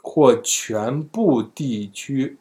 [0.00, 2.38] 或全部地区。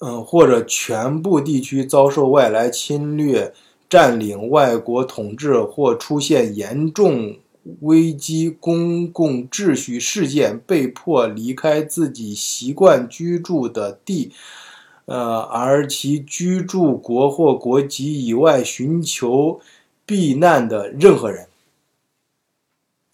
[0.00, 3.52] 嗯，或者全部地区遭受外来侵略、
[3.90, 7.36] 占领、外国统治或出现严重
[7.80, 14.30] 危机公共秩序事件，被迫离开自己习惯居住的地，
[15.06, 19.60] 呃，而其居住国或国籍以外寻求
[20.08, 21.46] 避难的任何人。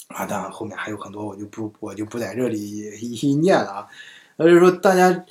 [0.07, 2.57] 啊，当然后面还有很多，我就不我就不在这里
[3.01, 3.89] 一一念了啊。
[4.37, 5.25] 那就是说，大家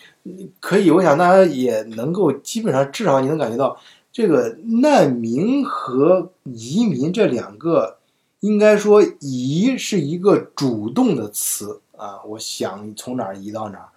[0.60, 3.80] 可以，我想大家也能够基本上，至少你能感觉到，
[4.12, 8.00] 这个难民和移民这两个，
[8.42, 13.90] 应该说移是一个主动的词啊，我想从哪儿移到哪儿，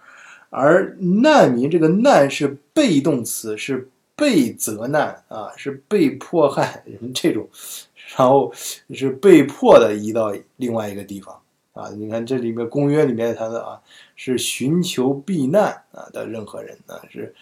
[0.49, 7.47] 而难民这个难是被动词，是被责难啊，是被迫害人这种，
[8.17, 8.51] 然后
[8.89, 11.39] 是被迫的移到另外一个地方。
[11.73, 13.79] 啊，你看这里面公约里面谈的啊，
[14.15, 17.35] 是寻求避难啊的任何人啊，是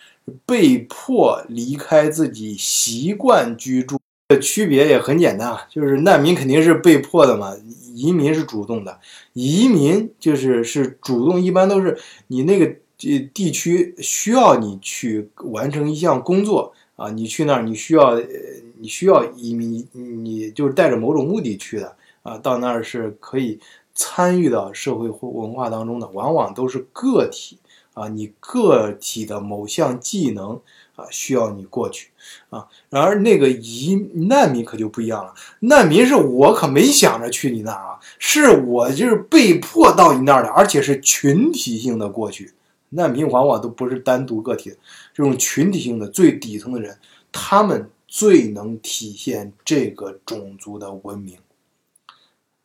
[0.45, 3.97] 被迫离开自己习惯居住
[4.27, 7.55] 的区别也很简单啊，就是难民肯定是被迫的嘛，
[7.93, 8.99] 移民是主动的，
[9.31, 11.97] 移民就是是主动，一般都是
[12.27, 12.75] 你那个
[13.05, 18.19] 地地区需要你去完成一项工作啊，你去那儿你需要
[18.79, 23.59] 你需要移民，你就是带着某种目的去的啊，到那儿是可以。
[23.97, 27.57] 参与到社会或文化当中的，往往都是个体
[27.93, 30.59] 啊，你个体的某项技能
[30.97, 32.09] 啊，需要你过去
[32.49, 32.67] 啊。
[32.89, 33.95] 然而那个移
[34.27, 42.51] 难民可就不一样了，难民是我可没想着去你那儿啊，是我就是被迫到你那儿的，而且是群体性的过去。
[42.89, 44.75] 难民往往都不是单独个体，
[45.13, 46.97] 这种群体性的最底层的人，
[47.31, 51.37] 他们最能体现这个种族的文明。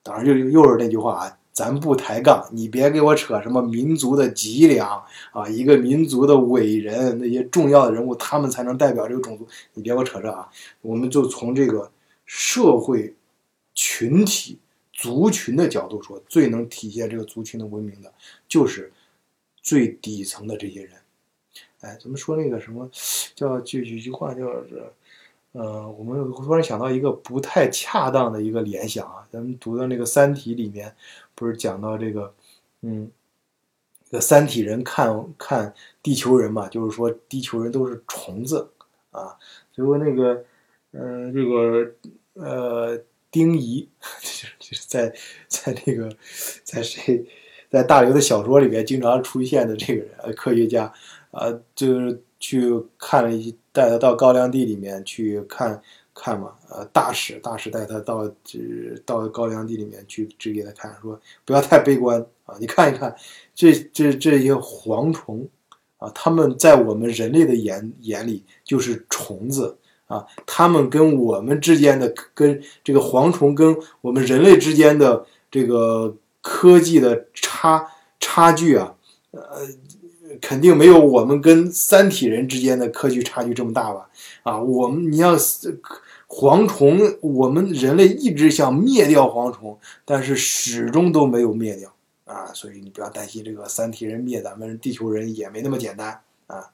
[0.03, 5.03] 当然，又又是那句话啊，咱不抬杠，你别给我扯什么民族的脊梁
[5.33, 10.49] 啊，一个民族的伟人，那些重要的人物，他们才能代表这个种族，你别给我扯这啊。
[10.81, 11.91] 我们就从这个
[12.25, 13.15] 社会
[13.75, 14.59] 群体
[14.93, 18.13] 族群的角度说，最能体现这个族群的文明的，
[18.49, 18.91] 就是
[19.71, 20.93] 最底层的这些人。
[21.83, 22.91] 哎，怎么说那个什么
[23.37, 24.83] 叫就有句话叫是。
[25.53, 30.95] 呃，我们突然想到一个不太恰当的一个联想啊，咱们读的那个《三体》里面，
[31.35, 32.33] 不是讲到这个，
[32.83, 33.11] 嗯，
[34.09, 38.71] 这个三体人看看地球人嘛，就是说地球人都是虫子
[39.11, 39.37] 啊，
[39.75, 40.45] 结果那个，
[40.93, 41.93] 嗯，这个
[42.35, 43.89] 呃，丁仪
[44.61, 45.13] 就是在
[45.49, 46.17] 在那个
[46.63, 47.27] 在谁
[47.71, 50.93] 在大刘的小说里面经常出现的这个人，呃科学家，
[51.31, 55.81] 啊，就是去看了一带他到高粱地里面去看
[56.13, 58.59] 看嘛，呃，大使大使带他到这
[59.07, 63.15] 到高粱地里面去指给他看，说不要太悲观啊，你看一看
[63.55, 65.49] 这这这些蝗虫
[65.99, 69.77] 啊，他们在我们人类的眼眼里就是虫子。
[70.11, 78.95] 啊，他们跟我们之间的，跟这个蝗虫跟我们人类之间的这个科技的差差距啊，
[79.33, 79.69] 呃，
[80.41, 84.09] 肯定没有我们跟三体人之间的科技差距这么大吧？
[84.43, 85.37] 啊，我们你像
[86.29, 91.93] 蝗虫，我们人类一直想灭掉蝗虫，但是始终都没有灭掉
[92.25, 96.71] 啊，所以你不要担心这个三体人灭咱们地球人也没那么简单啊。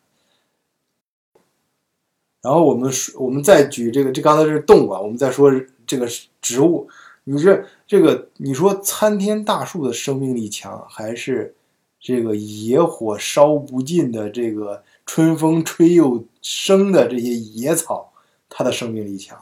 [2.43, 5.51] 然后我们说，我们再举这个，这刚才是动物啊，我们再说
[5.87, 6.07] 这个
[6.41, 6.89] 植物。
[7.29, 11.57] 你这这个，你说参天大树的生命力强，还是
[11.99, 18.13] 这个野火烧不尽的这个春风吹又生的这些野草，
[18.49, 19.37] 它的生命力强？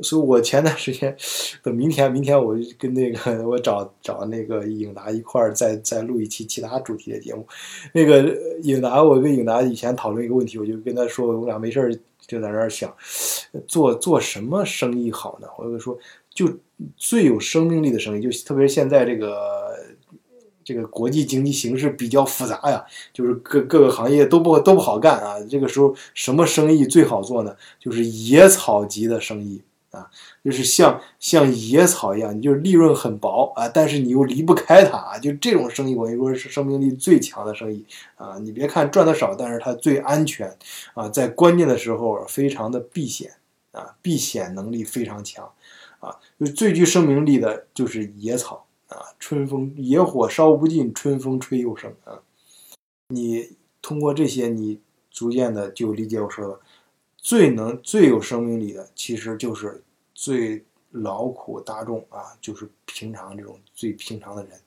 [0.00, 1.14] 所以我前段时间，
[1.62, 7.46] 等明天，明天我跟那个我找找那个影达一块儿再再录一期其他主题的节目。
[7.92, 12.94] 那个影达，我跟影达以前讨论一个问题，我就跟他说，我俩没事儿就在那儿想，
[13.66, 15.48] 做做什么生意好呢？
[15.58, 15.98] 我就说，
[16.38, 16.56] 就
[16.96, 19.74] 最有生命力的生意，就特别是现在这个
[20.62, 25.34] 这个国际经济形势比较复杂呀，就是各各个行业都不都不好干啊。
[25.50, 27.56] 这个时候什么生意最好做呢？
[27.80, 29.60] 就是野草级的生意。
[29.90, 30.06] 啊，
[30.44, 37.82] 就是像像野草一样，你就是利润很薄啊，但是你又离不开它啊，就这种生意，我跟你说是生命力最强的生意
[38.16, 38.36] 啊。
[38.38, 40.54] 你别看赚的少，但是它最安全
[40.92, 43.32] 啊，在关键的时候非常的避险
[43.72, 45.50] 啊，避险能力非常强
[46.00, 46.14] 啊。
[46.38, 52.22] 就最具生命力的就是野草啊，春风野火烧不尽，春风吹又生啊。
[53.08, 54.80] 你通过这些，你
[55.10, 56.60] 逐渐的就理解我说的。
[57.16, 59.82] 最能最有生命力的，其实就是
[60.14, 64.58] 最劳苦大众啊，就是平常这种最平常的人，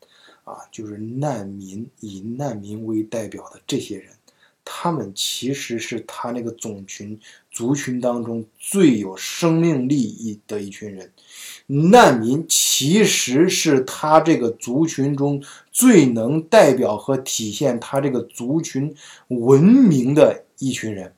[0.43, 4.13] 啊，就是难民，以难民为代表的这些人，
[4.63, 11.11] 他们其实是他那个种群族群当中最有生命力的一群人。
[11.67, 18.93] 难民其实是他这个族群中最能代表和体现他这个族群
[19.27, 21.13] 文明的一群人。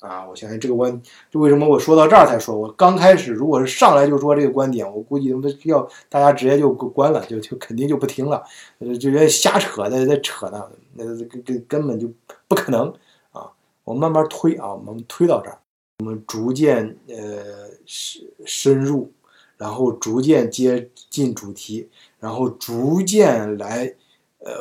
[0.00, 2.56] 啊，我相信这个观，就为什么我说到这儿才说？
[2.56, 8.44] 我刚开始如果是上来就说这个观点，我估计他妈要大家直接就关了，就就肯定就不听了，
[8.80, 12.08] 就觉得瞎扯，在在扯呢，那根根根本就
[12.46, 12.94] 不可能
[13.32, 13.50] 啊！
[13.82, 15.58] 我慢慢推啊，我们推到这儿，
[15.98, 19.10] 我们逐渐呃深深入，
[19.56, 21.88] 然后逐渐接近主题，
[22.20, 23.92] 然后逐渐来
[24.38, 24.52] 呃，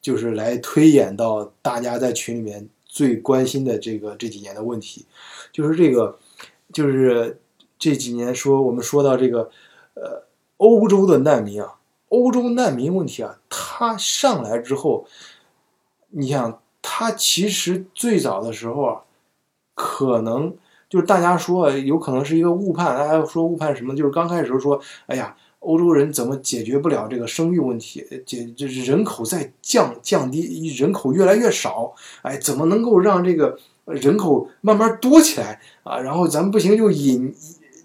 [0.00, 2.68] 就是来推演到大家在群里面。
[2.92, 5.06] 最关心的这个这几年的问题，
[5.50, 6.18] 就是这个，
[6.70, 7.40] 就是
[7.78, 9.50] 这几年说我们说到这个，
[9.94, 10.24] 呃，
[10.58, 11.78] 欧洲的难民啊，
[12.10, 15.06] 欧洲难民问题啊，他上来之后，
[16.10, 19.02] 你想他其实最早的时候啊，
[19.74, 20.54] 可能
[20.90, 23.96] 就是大家说有可能是一个误判，大家说误判什么？
[23.96, 25.34] 就是刚开始说，哎呀。
[25.62, 28.04] 欧洲人怎么解决不了这个生育问题？
[28.26, 36.00] 解就是人口在降降低，人口越来越少，哎，怎么能够让这个人口慢慢多起来啊？
[36.00, 37.32] 然后咱们不行就引，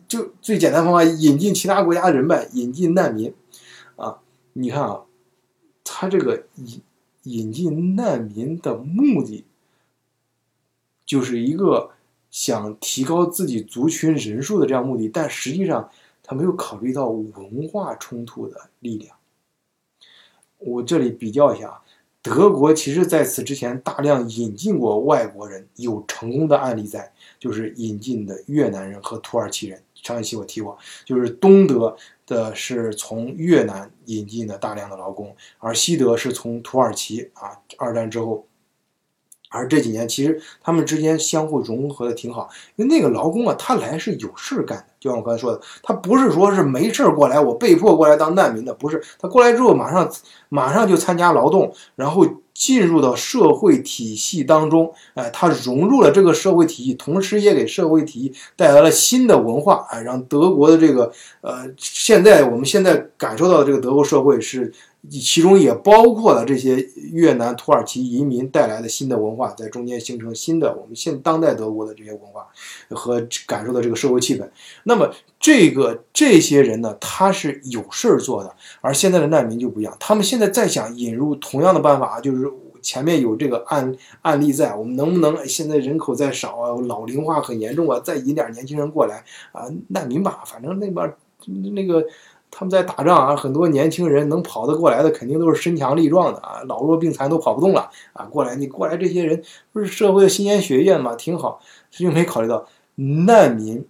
[0.07, 3.32] 就最简单方法引进其他国家的人呗，引进难民
[3.95, 4.17] 啊！
[4.53, 5.01] 你看啊，
[5.84, 6.82] 他这个引
[7.23, 9.45] 引进难民的目的，
[11.05, 11.91] 就是一个
[12.32, 15.91] 想提高自己族群人数的这样目的，但实际上。
[16.28, 19.15] 他没有考虑到文化冲突的力量。
[20.57, 21.82] 我这里比较一下，
[22.21, 29.82] 德国其实在此之前大量引进过外国人，有成功的案例在，就是引进的越南人和土耳其人。
[29.95, 38.46] 上一期我提过，就是东德的是从越南引进的大量的劳工，而西德是从土耳其啊，二战之后。
[39.49, 50.11] 而这几年，其实他们之间相互融合的挺好，因为那个劳工啊，他来是有事干的，就像我刚才说的，他不是说是没事过来，我被迫过来当难民的，不是，他过来之后马上
[50.49, 64.73] 马上就参加劳动，然后进入到社会体系当中，哎，他融入了这个社会体系，同时也给社会体系带来了新的文化，哎，让德国的这个呃，现在我们现在感受到的这个德国社会是。
[65.09, 66.75] 其中也包括了这些
[67.11, 72.47] 越南、土耳其移民带来的新的文化，在中间形成新的我们现当代德国的这些文化
[72.89, 74.49] 和感受的这个社会气氛。
[74.83, 91.13] 那么这个这些人呢，他是有事儿做的，而现在的难民就不一样，他们现在再想引入同样的办法，就是前面有这个案案例在，我们能不能现在人口在少啊，老龄化很严重啊，再引点年轻人过来啊，难民吧，反正那边
[91.73, 92.05] 那个
[92.60, 103.86] 他们在打仗啊，很多年轻人能跑得过来的，肯定都是身强力壮的啊，老弱病残都跑不动了啊，过来你过来这些人不是社会的新鲜血液嘛，挺好，他就没考虑到难民。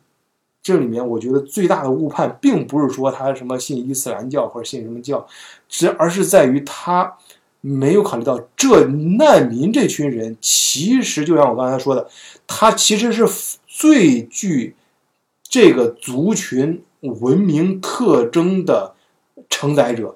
[0.61, 5.25] 这里面我觉得最大的误判，并不是说他什么信伊斯兰教或者信什么教，
[5.69, 7.15] 只而是在于他
[7.61, 12.09] 没有考虑到这难民这群人，其实就像我刚才说的，
[12.45, 13.25] 他其实是
[13.65, 14.75] 最具
[15.41, 18.95] 这个族群文明特征的
[19.49, 20.15] 承载者。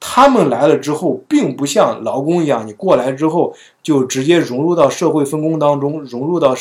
[0.00, 6.54] 他们来了之后，并不像劳工一样，你过来之后就直接融入到社会分工当中，融入到。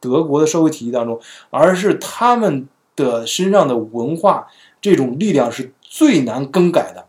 [0.00, 4.48] 德国的社会体系当中，而是他们的身上的文化
[4.80, 7.06] 这种力量是最难更改的。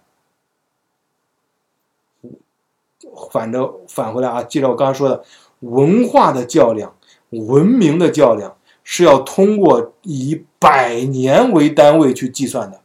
[3.31, 5.23] 反正返回来啊，记着我刚才说的，
[5.61, 6.95] 文化的较量、
[7.31, 12.79] 文明的较量是要通过以百年为单位去计算的。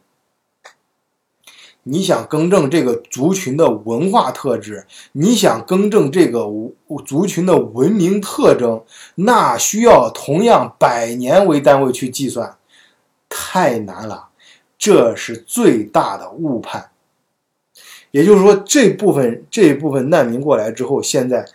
[1.83, 6.41] 你想更正这个族群的文化特质，你想更正这个
[7.05, 8.83] 族群的文明特征，
[9.15, 12.57] 那需要同样百年为单位去计算，
[13.29, 14.27] 太难了，
[14.77, 16.91] 这是最大的误判。
[18.11, 21.47] 也就是说，这部分这部分难民过来之后，现在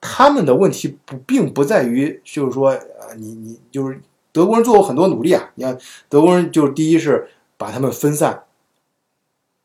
[0.00, 4.00] 他们的问题不并不在于，就是说，呃，你你就是
[4.38, 5.76] 德国人做过很多努力啊，你看
[6.08, 7.26] 德国人就是第一是
[7.56, 8.44] 把他们分散。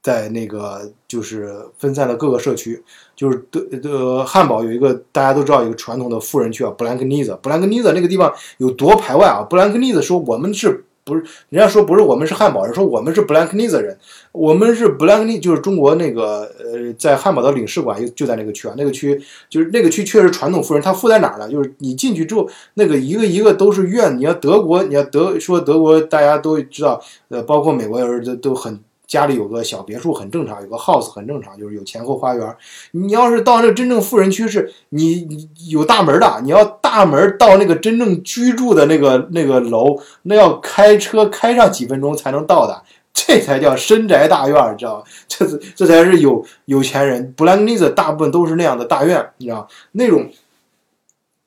[0.01, 2.83] 在那个就是分散的各个社区，
[3.15, 7.37] 就是德德汉堡有一个大家都知道一个传统的富人区啊，布兰克尼斯。
[7.41, 9.43] 布兰克尼斯那个地方有多排外啊？
[9.43, 11.23] 布兰克尼斯说我们是不是？
[11.49, 13.97] 人家说不是我们是汉堡人，说我们是布兰克尼兹人，
[14.31, 21.49] 我们是 Blanknese，，就是中国那个呃，在汉堡的领事馆就就在那个区啊，那个区就是那个区确实传统富人，他富在哪儿呢？
[21.49, 24.17] 就是你进去之后，那个一个一个都是院。
[24.17, 28.79] 你要德国，你要德说德国，大家都知道，呃，包括美国人都都很。
[29.13, 32.55] 家里有个小别墅很正常，有个 house 很正常，就是有前后花园。
[32.93, 42.81] 你要是到那真正富人区，是你有大门的，你要大门到那个真正居住的那个那个楼，那要开车开上几分钟才能到的，
[43.13, 45.03] 这才叫深宅大院，你知道吗？
[45.29, 45.45] 这
[45.75, 47.31] 这才是有有钱人。
[47.33, 50.27] 布兰尼兹大部分都是那样的大院，你知道那种，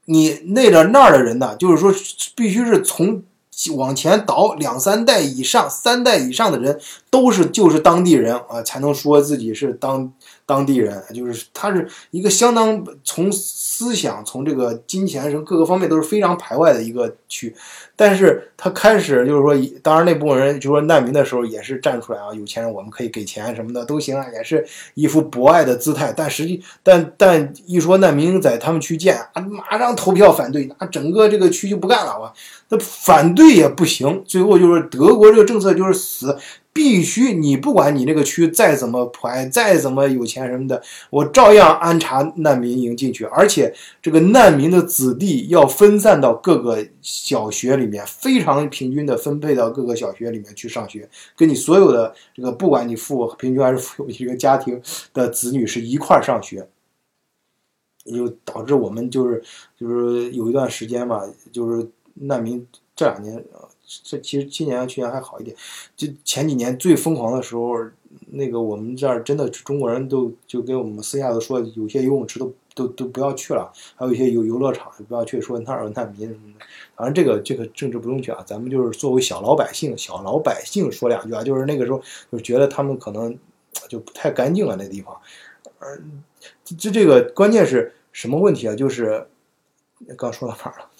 [0.04, 1.92] 你那个那儿的人呢，就是说
[2.36, 3.24] 必须是从。
[3.74, 6.78] 往前倒两三代以上、三代以上的人，
[7.16, 10.12] 都是就是当地人啊，才能说自己是当。
[10.48, 17.52] 当地人就是他是一个相当从思想从这个金钱什么各个方面都是非常排外的一个区，
[17.96, 24.64] 但是他开始就是说，当然那部分人就说难民的时候也是站出来啊，有钱人我们可以给钱什么的都行啊，也是
[24.94, 26.14] 一副博爱的姿态。
[26.16, 32.32] 但实际但但一说难民在他们去建啊，马上投票反对，那整个这个区就不干了啊，
[32.68, 36.38] 那反对也不行，最后就是德国这个政策就是死。
[36.76, 43.24] 必须，你不管你这个区再怎么排，再怎么有钱什么的，我照样安插难民营进去。
[43.24, 54.78] 而且这个难民的子弟要分散到各个小学里面，非常平均的分配到各个小学里面去上学，跟你所有的这个，不管你富平均还是富有一个家庭
[55.14, 56.68] 的子女是一块儿上学，
[58.04, 59.42] 就导致我们就是
[59.80, 63.42] 就是有一段时间吧，就是难民这两年。
[64.02, 65.56] 这其实今年、去年还好一点，
[65.96, 67.74] 就前几年最疯狂的时候，
[68.32, 76.66] 那个我们这儿真的中国人都就给我们私下都说，有些游泳池都都都不要去了，还有一些游游乐场不要去，说那儿有难民什么的。
[76.96, 83.38] 反正这个这个政治不用去啊，咱们就是作为小老百姓，小老百姓说两句啊，就是那个时候就觉得他们可能
[83.88, 85.16] 就不太干净了，那地方。
[85.78, 86.24] 嗯，
[86.64, 88.74] 这这个关键是什么问题啊？
[88.74, 89.28] 就是
[90.16, 90.90] 刚说到哪儿了？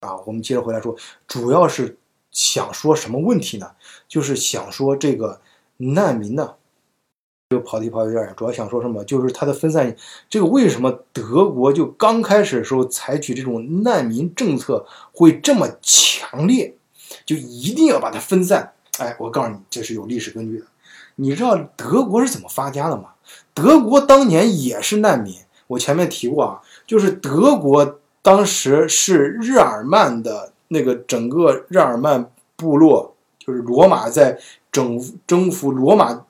[0.00, 0.96] 啊，我们接着回来说，
[1.28, 1.98] 主要是
[2.30, 3.70] 想说什么问题呢？
[4.08, 5.42] 就是想说这个
[5.76, 6.54] 难民呢，
[7.50, 8.34] 这个跑题跑有点远。
[8.34, 9.04] 主要想说什么？
[9.04, 9.94] 就是它的分散，
[10.30, 16.74] 这个为什么德国就刚开始的时候采取这种难民政策会这么强烈，
[17.26, 18.72] 就一定要把它分散？
[18.98, 20.64] 哎，我告诉你，这是有历史根据的。
[21.16, 23.10] 你知道德国是怎么发家的吗？
[23.52, 25.34] 德国当年也是难民，
[25.66, 27.99] 我前面提过啊，就是德国。
[28.22, 34.38] 当时是日耳曼的那个整个日耳曼部落，就是罗马在
[34.70, 36.26] 征征服罗马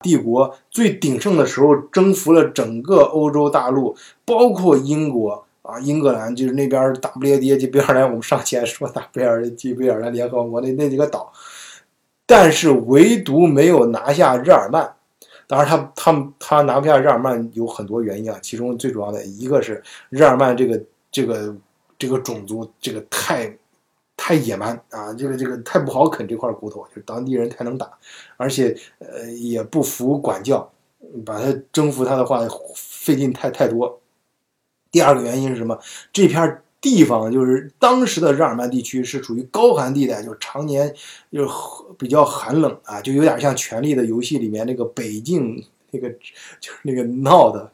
[0.00, 3.96] 帝国最鼎盛的时候，征服了整个欧洲大陆，
[4.26, 11.32] 包括英国，啊，英格兰就是那边大不列颠及贝尔兰，我们上前说大不列颠及贝尔兰联合国那那几个岛，
[12.26, 14.94] 但是唯独没有拿下日耳曼。
[15.46, 21.54] 当然，他他他拿不下日耳曼有很多原因啊，其中最主要的一个是日耳曼这个这个
[21.98, 23.56] 这个种族这个太
[24.16, 27.90] 太野蛮啊，这个这个太不好啃这块骨头，就是当地人太能打，
[28.36, 30.70] 而且呃也不服管教，
[31.24, 32.40] 把他征服他的话
[32.74, 34.00] 费劲太太多。
[34.90, 35.78] 第二个原因是什么？
[36.12, 40.94] 这片地方就是当时的日耳曼地区是属于高寒地带，就是常年
[41.32, 41.48] 就是
[41.96, 46.10] 比较寒冷啊，就有点像《权力的游戏》里面那个北境那个
[46.60, 47.72] 就是那个闹的，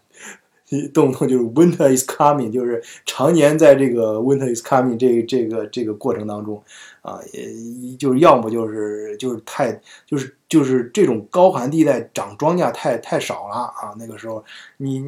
[0.94, 6.62] 动不动就是 Winter is coming，就是常年在这个 Winter is coming 这这个这个过程当中
[7.02, 14.44] 啊，也就是要么就是就是太就是就是这种高寒地带长庄稼太太少了啊，那个时候
[14.76, 15.04] 你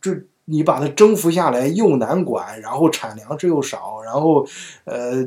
[0.00, 0.20] 这。
[0.50, 4.46] 你把它征服下来又难管，然后产粮食又少，然后，
[4.84, 5.22] 呃，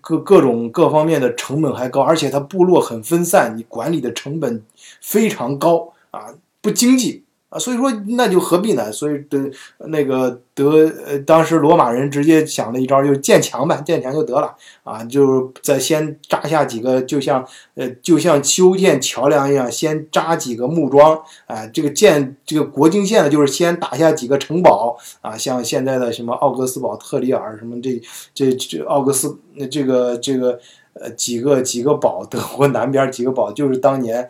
[0.00, 4.62] 各各种各方面的成本还高，而且它部落很分散，你管理的成本
[5.00, 7.23] 非常高啊，不经济。
[7.54, 8.90] 啊，所以说那就何必呢？
[8.90, 9.38] 所以德
[9.86, 14.52] 那个德呃，当时罗马人直接想了一招，就是建墙呗，建墙就得了
[14.82, 17.46] 啊，就是在先扎下几个，就像
[17.76, 28.02] 呃，就像修建桥梁一样，先扎几个木桩，啊，这个建这个国境线呢，就是先打下几个城堡啊，像现在的什么奥格斯堡、特里尔什么这
[28.34, 29.38] 这这奥格斯
[29.70, 30.58] 这个这个
[30.94, 34.28] 呃几个几个堡，德国南边几个堡，就是当年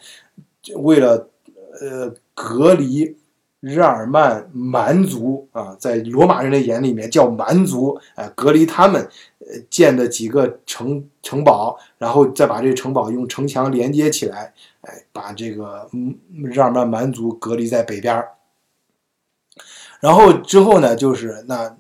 [0.76, 1.30] 为了
[1.80, 2.12] 呃。
[2.34, 3.16] 隔离
[3.60, 9.02] 日耳曼蛮族啊，在罗马人的眼里面叫蛮族，哎，隔离他们，
[9.38, 15.88] 呃，建的几个城城堡，然后再把这个城堡用城墙连接起来，哎，把这个
[16.32, 18.32] 日耳曼蛮族隔离在北边儿
[20.00, 21.74] 然后之后呢，就是那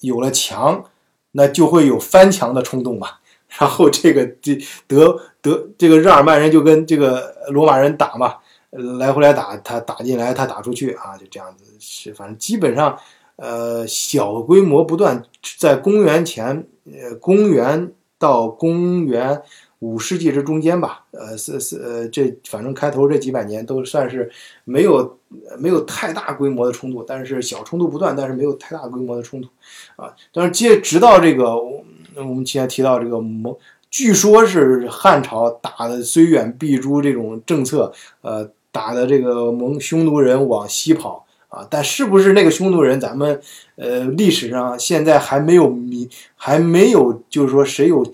[0.00, 0.84] 有了墙，
[1.32, 3.08] 那就会有翻墙的冲动嘛。
[3.58, 8.36] 然后这个这德德这个日耳曼人就跟这个罗马人打嘛。
[8.98, 12.98] 来回来打，他打进来，他打出去啊，就这样子是，反正基本上，
[13.36, 15.22] 呃，小规模不断，
[15.58, 19.40] 在公元前，呃，公元到公元
[19.78, 24.28] 五世纪这中间吧，呃，是是呃，这反正开头这几百年都算是
[24.64, 25.18] 没有
[25.56, 29.48] 没有太大规模的冲突，但是小冲突不断，但是没有太大规模的冲突，
[29.94, 31.56] 啊，但是接直到这个，
[32.16, 33.56] 我们前提到这个蒙，
[33.88, 38.50] 据说是汉朝打的虽远必诛这种政策，呃。
[38.74, 43.40] 打的这个蒙匈奴人往西跑啊，但是不是那个匈奴人，咱们
[43.76, 48.04] 呃历史上现在还没有明，还没有就是说谁有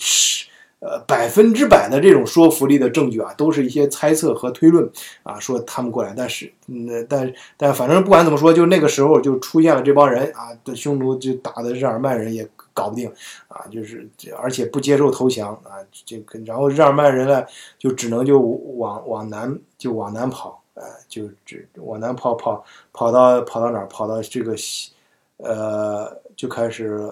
[0.81, 4.91] 呃百分之百的这种说服力的证据啊，都是一些猜测和推论
[5.23, 13.11] 啊，说他们过来，但是嗯，但但反正不管怎么说，就那个时候就出现了这帮人啊，的匈奴就打的日耳曼人也搞不定
[13.49, 17.45] 啊，就是而且不接受投降啊，这个然后日耳曼人呢
[17.79, 19.59] 就只能就往往南。
[19.81, 22.63] 就往南跑，哎，就只往南跑，跑
[22.93, 23.87] 跑到跑到哪儿？
[23.87, 24.93] 跑到这个西，
[25.39, 27.11] 呃，就开始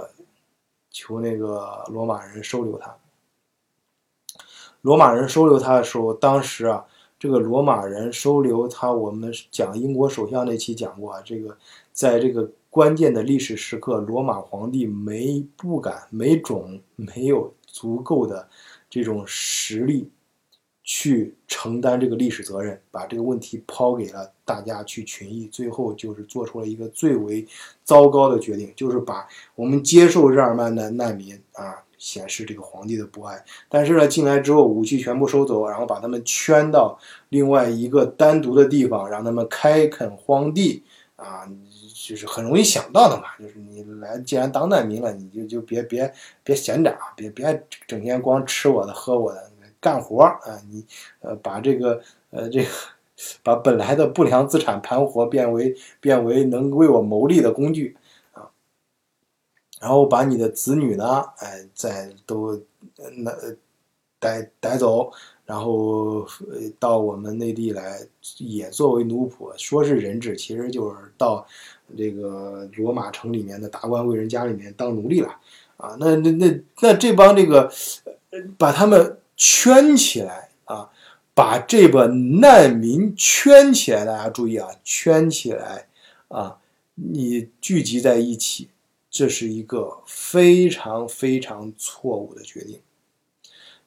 [0.91, 2.95] 求那个罗马人收留他。
[4.81, 6.85] 罗马人收留他的时候，当时啊，
[7.19, 11.57] 这个罗马人收留他，我们讲英国首相那期讲过啊，这个
[11.93, 18.49] 在这个关键的历史时刻，罗马皇帝没不敢、没种、没有足够的
[18.89, 20.11] 这种实力。
[20.91, 27.47] 去承担这个历史责任，把这个问题抛给了大家去群议，最后就是做出了一个最为
[27.85, 33.45] 糟糕的决定，就是把我们接受日耳曼的难民啊，显示这个皇帝的不爱。
[33.69, 40.83] 但是呢，进来之后武器全部收走，然后把他们圈到另外一个单独的地方，让他们开垦荒地
[41.17, 41.47] 啊，
[42.07, 46.11] 就是很容易想到的嘛，就是你来既然当难民了，你就就别别
[46.43, 49.51] 别闲着啊，别别整天光吃我的喝我的。
[49.81, 50.85] 干活啊，你
[51.21, 52.69] 呃把这个呃这个
[53.45, 57.97] 把本来的不良资产盘活变为变为能为我谋利的工具，
[59.81, 62.61] 然后把你的子女呢，哎再都
[63.17, 63.33] 那
[64.19, 65.13] 带带走，
[65.45, 66.27] 然后
[66.79, 68.01] 到我们内地来
[68.39, 71.47] 也作为奴仆，说是人质，其实就是到
[71.97, 75.29] 这个罗马城里面的达官贵人家里面当奴隶了
[75.77, 75.97] 啊。
[75.99, 77.73] 那那那那这帮这个
[78.57, 79.19] 把他们。
[79.41, 80.91] 圈起来啊，
[81.33, 85.87] 把这个难民圈起来，大家注意啊，圈起来
[86.27, 86.59] 啊，
[86.97, 88.69] 你聚集在一起，
[89.19, 92.81] 这是一个非常非常错误的决定，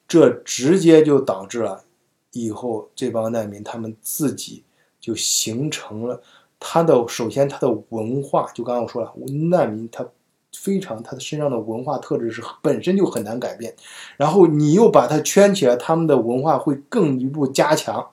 [0.06, 1.84] 这直接就导致了
[2.32, 4.62] 以后这帮难民他们自己
[5.00, 6.20] 就形成了
[6.60, 9.10] 他的首先他的文化，就刚刚我说了，
[9.48, 10.06] 难民他
[10.54, 13.74] 非常他的身上的文化特质是本身就很难改变，
[14.18, 18.10] 然后你又把他圈起来，他们的文化会更一步加强，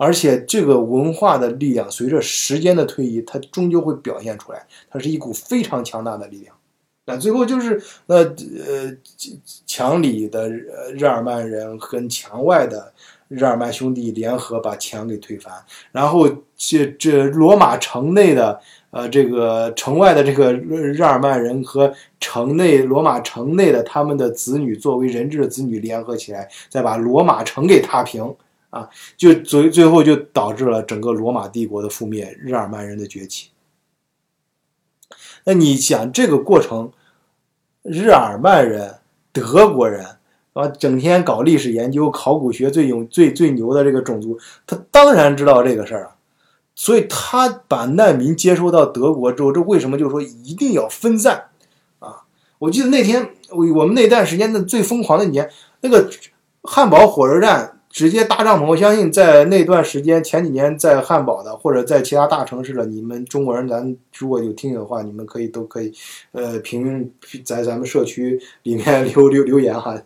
[0.00, 6.56] 而且这个文化的力量随着时间的推移，它终究会表现出来，它是一股非常强大的力量。
[7.04, 8.96] 那最后就是那呃
[9.66, 12.90] 墙里的日耳曼人跟墙外的。
[13.30, 15.54] 日耳曼兄弟联合把墙给推翻，
[15.92, 28.34] 然后这这罗马城内的呃这个城外的这个日耳曼人和城内罗马城内的他们的子女作为人质的子女联合起来，再把罗马城给踏平
[28.70, 33.50] 啊，就最最后就导致了整个罗马帝国的覆灭，日耳曼人的崛起。
[35.44, 36.92] 那你想这个过程，
[37.82, 38.96] 日耳曼人、
[39.32, 40.16] 德国人。
[40.52, 46.16] 啊，整天搞历史研究、考古学最勇、最最牛的这个种族，他当然知道这个事儿啊。
[46.74, 51.50] 所以他把难民接收到德国之后，这为什么就是说一定要分散
[52.00, 52.22] 啊？
[52.58, 55.48] 我记得那天我我们那段时间的最疯狂的一年，
[55.82, 56.10] 那个
[56.64, 57.79] 汉堡火车站。
[57.90, 65.92] 直接搭帐篷，我相信在那段时间，前几年在汉堡的或者在其他大城市的，你们中国人，咱如果有听友的话，你们可以都可以，
[66.30, 67.10] 呃，评
[67.44, 70.00] 在咱们社区里面留留留言哈，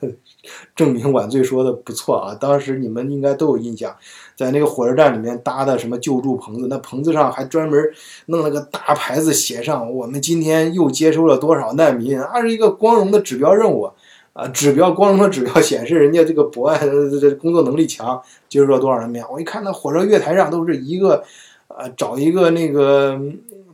[0.74, 2.34] 证明晚醉说的不错啊。
[2.34, 3.94] 当时你们应该都有印象，
[4.34, 7.78] 在那个火车站里面搭的什么救助棚子，那棚子上还专门
[8.26, 13.90] 弄了个大牌子，写上我们今天又接收了多少难民，那是一个光荣的指标任务。
[14.34, 19.24] 啊，指标光荣的指标显示人家这个博爱这这工作能力强，接触了多少人面？
[19.30, 21.22] 我一看那火车月台上都是一个，
[21.68, 23.16] 呃，找一个那个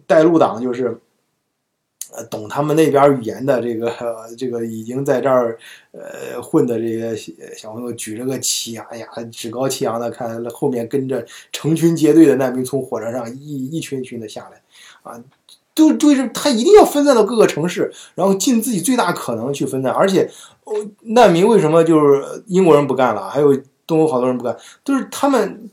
[0.07, 1.01] 带路党，就是，
[2.13, 3.91] 呃，懂他们那边语言的这个
[4.37, 5.59] 这个已经在这儿
[5.93, 7.17] 呃混的这些
[7.57, 14.61] 小朋友举着个旗，哎呀，趾高气扬的看后面跟着成群结队的难民从火车上一一群群的下来，
[15.11, 15.19] 啊。
[15.81, 19.91] 就就是他一定要分散到各个城市，然后尽自己最大可能去分散。
[19.91, 20.31] 而且，
[21.05, 23.31] 难民为什么就是英国人不干了？
[23.31, 23.57] 还有
[23.87, 24.55] 东欧好多人不干，
[24.85, 25.71] 就是他们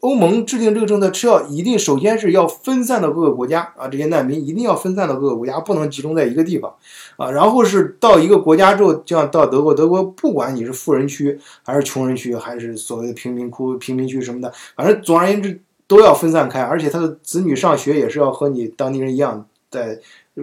[0.00, 6.72] 欧盟制定这个政策是要一定首先是要分散到各个国家啊，这些难民一定要分散到各个国家，不能集中在一个地方
[7.16, 7.28] 啊。
[7.28, 15.60] 然后是到一个国家之后，就像到德国，德国不管你是富人区还是穷人区，还是所谓的贫民窟、贫民区什么的，反正总而言之。
[15.86, 20.00] 都要分散开，而且他的子女上学也是要和你当地人一样，在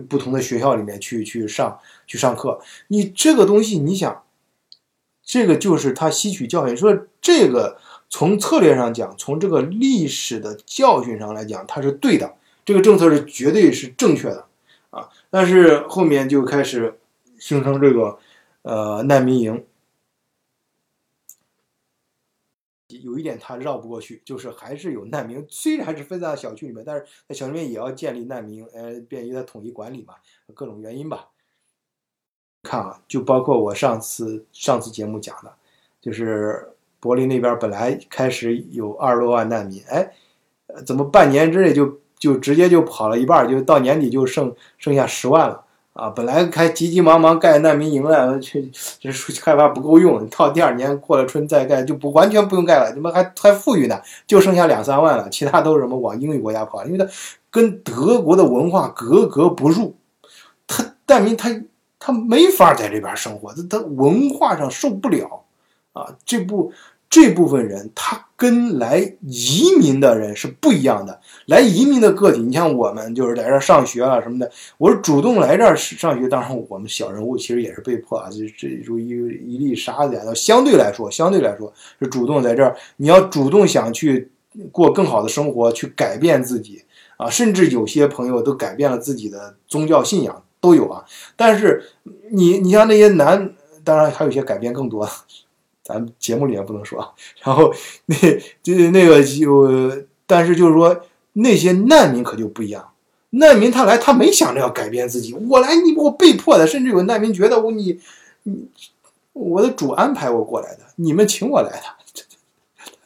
[0.08, 2.60] 不同的学校里面去去上去上课。
[2.88, 4.24] 你这个东西，你想，
[5.24, 6.78] 这个就是他吸取教训。
[6.78, 7.78] 说这个
[8.10, 14.46] 从策略上讲，从这个历史的教训上来讲，它是对的，这个政策是绝对是正确的
[14.92, 15.10] 啊。
[15.30, 17.00] 但是后面就开始
[17.40, 18.20] 形成这个
[18.62, 19.64] 呃难民营。
[23.00, 30.16] 有一点他绕不过去，就是还是有难民，虽然是分散到小区里面，但是在小区里面也要建立难民，呃，便于他统一管理嘛，
[30.54, 31.30] 各种原因吧。
[32.64, 35.52] 看啊，就包括我上次上次节目讲的，
[36.00, 36.70] 就是
[37.00, 40.14] 柏林那边本来开始有二十多万难民，哎，
[40.86, 45.66] 怎么半年之内就就直接就跑了一半，就到年底就剩剩下十万了。
[45.94, 54.02] 啊，本来还急急忙忙盖难民营了，去这数据害怕不够用，到第二年过了春再盖就不完全不用盖了，怎么还还富裕呢？
[54.26, 57.06] 就剩下两三万了，其他都是什么往英语国家跑，因为他
[57.50, 59.94] 跟德国的文化格格不入，
[60.66, 61.50] 他难民他
[62.00, 65.44] 他没法在这边生活，他他文化上受不了
[65.94, 66.72] 啊，这不。
[67.12, 71.20] 这部分人，他跟来移民的人是不一样的。
[71.48, 76.30] 来移民的个体，你像我们就是在这儿上学啊什么的，我是主动来这儿上学。
[76.30, 79.10] 当然，我们小人物其实也是被迫啊，这这如一
[79.46, 80.22] 一粒沙子呀。
[80.34, 82.78] 相对来说，相对来说是主动在这儿。
[82.96, 84.32] 你要主动想去
[84.72, 86.82] 过更好的生活，去改变自己
[87.18, 91.04] 啊，甚至有些朋友都改变了自己的宗教信仰都有啊。
[91.36, 91.84] 但是
[92.32, 93.54] 你你像那些男，
[93.84, 95.06] 当然还有一些改变更多。
[95.92, 97.14] 咱节目里面不能说，
[97.44, 97.74] 然后
[98.06, 98.16] 那
[98.64, 99.92] 就那个就，
[100.26, 101.02] 但是就是说
[101.34, 102.90] 那些难民可就不一样，
[103.32, 108.00] 难民他来他没想着要改变自己，我来你我被迫的，甚至有难民觉得我你
[108.44, 108.68] 你
[109.34, 112.01] 我的主安排我过来的，你们请我来的。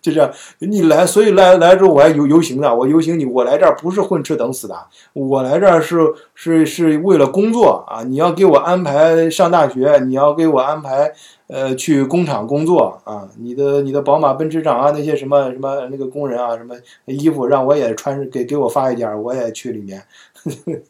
[0.05, 2.75] 就这样，你来，所以来来之后我还游游行呢。
[2.75, 4.75] 我游行你，我来这儿不是混吃等死的，
[5.13, 5.97] 我来这儿是
[6.35, 8.03] 是是为了工作啊！
[8.03, 11.11] 你要给我安排上大学，你要给我安排
[11.47, 13.27] 呃去工厂工作啊！
[13.39, 16.75] 你的你的宝马奔驰厂啊，那些什么什么那个工人啊，什么
[17.05, 20.03] 衣服让我也穿，给给我发一件，我也去里面。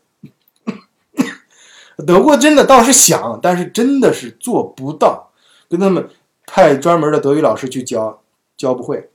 [2.05, 5.29] 德国真的倒是想，但是真的是做不到，
[5.69, 6.05] 跟他们
[6.45, 8.19] 派专门的德语老师去教。
[8.57, 9.09] 教不会，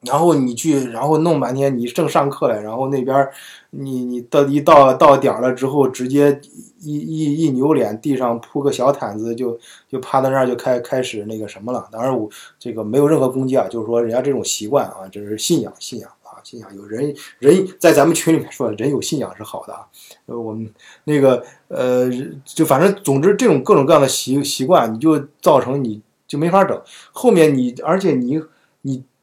[0.00, 3.28] 然后你去，然后弄半天，你正上课嘞，然后那边
[3.70, 6.38] 你你到一到到点了之后，直接
[6.80, 9.58] 一一一扭脸，地上铺个小毯子，就
[9.88, 11.88] 就趴在那儿就开开始那个什么了。
[11.90, 19.86] 当然我这个没有任何攻击啊，就是说人家这种习惯啊，这是信仰信仰啊，信仰有人人在咱们群里面说，人有信仰是好的啊。
[20.26, 20.68] 呃，我们
[21.04, 22.10] 那个呃，
[22.44, 26.78] 就反正总之这种各种各样的习习惯，你就造成你就没法整。
[27.12, 28.42] 后面你而且你。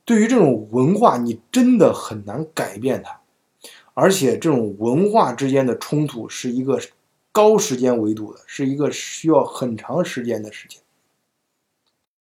[0.04, 3.22] 对于这种文化，你真的很难改变它，
[3.93, 6.82] 而且这种文化之间的冲突是一个
[7.32, 10.82] 高时间维度的，是一个需要很长时间的事情。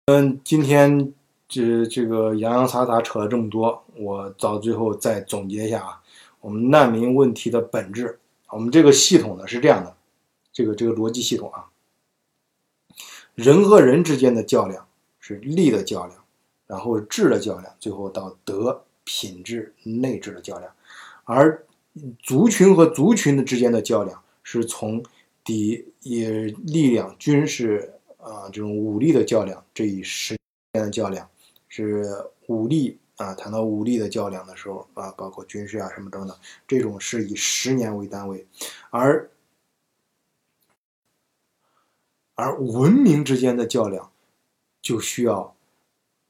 [0.07, 1.13] 嗯，今天
[1.49, 6.01] 这这个洋洋洒洒扯了这么多，我到最后再总结一下啊，
[6.41, 9.97] 我们难民问题的本质，我们这个系统呢是这样的，
[10.53, 11.67] 这个这个逻辑系统啊，
[13.35, 14.87] 人和人之间的较量
[15.19, 16.25] 是利的较量。
[16.67, 20.73] 然后质的较量，最后到德品质内质的较量，
[21.25, 21.65] 而
[22.21, 25.03] 族群和族群的之间的较量，是从
[25.45, 30.37] 敌也力量、军事啊这种武力的较量，这一时
[30.73, 31.29] 间的较量，
[31.69, 32.05] 是
[32.49, 33.33] 武力啊。
[33.35, 36.37] 谈到武力的较量的时候啊，包括军事啊什么等等，
[36.67, 38.47] 这种是以十年为单位，
[38.91, 39.31] 而
[42.35, 44.11] 而文明之间的较量，
[44.83, 45.56] 就需要。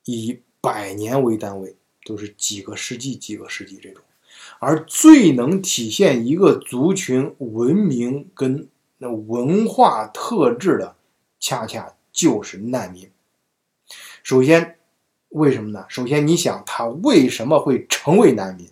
[0.06, 4.02] 以百年为单位，都是几个世纪、几个世纪这种，
[4.58, 8.66] 而最能体现一个族群文明跟
[8.98, 10.96] 那文化特质的，
[11.38, 13.10] 恰恰就是难民。
[14.22, 14.78] 首先，
[15.28, 15.84] 为什么呢？
[15.88, 18.70] 首先，你想他为什么会成为难民？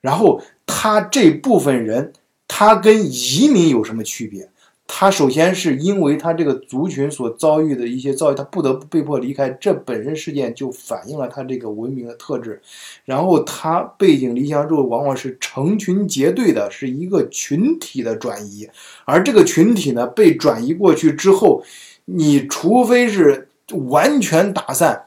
[0.00, 2.12] 然后，他这部分人，
[2.46, 4.50] 他跟移民有什么区别？
[4.88, 12.62] 他首先是因为他这个族群所遭遇的一些遭遇，他不得不被迫离开，这本身事件就反映了他这个文明的特质。
[13.04, 18.68] 然后他背井离乡之后，往往是成群结队的，是一个群体的转移。
[19.04, 21.64] 而这个群体呢，被转移过去之后，
[22.04, 23.48] 你除非是
[23.88, 25.06] 完全打散，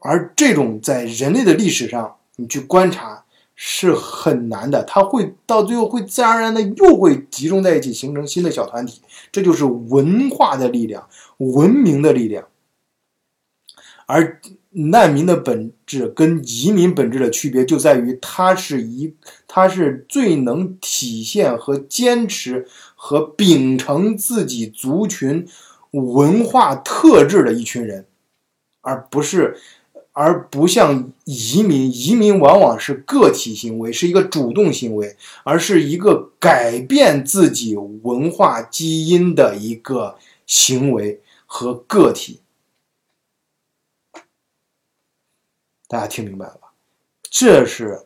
[0.00, 3.21] 而这种在人类的历史上，你去观察。
[3.54, 9.02] 是很难的，它会到最后会自然而然的又会集中在一起，形成新的小团体。
[9.30, 12.48] 这就是文化的力量，文明的力量。
[14.06, 14.40] 而
[14.70, 19.14] 难民的本质跟移民本质的区别就在于，它是一，
[19.46, 25.46] 它是最能体现和坚持和秉承自己族群
[25.92, 28.06] 文化特质的一群人，
[28.80, 29.58] 而不是。
[30.14, 42.40] 而不像移民，移民往往是个体行为，是一个主动行为，而是一个改变自己文化基因的一个行为和个体。
[45.88, 46.72] 大家听明白了吧？
[47.30, 48.02] 这是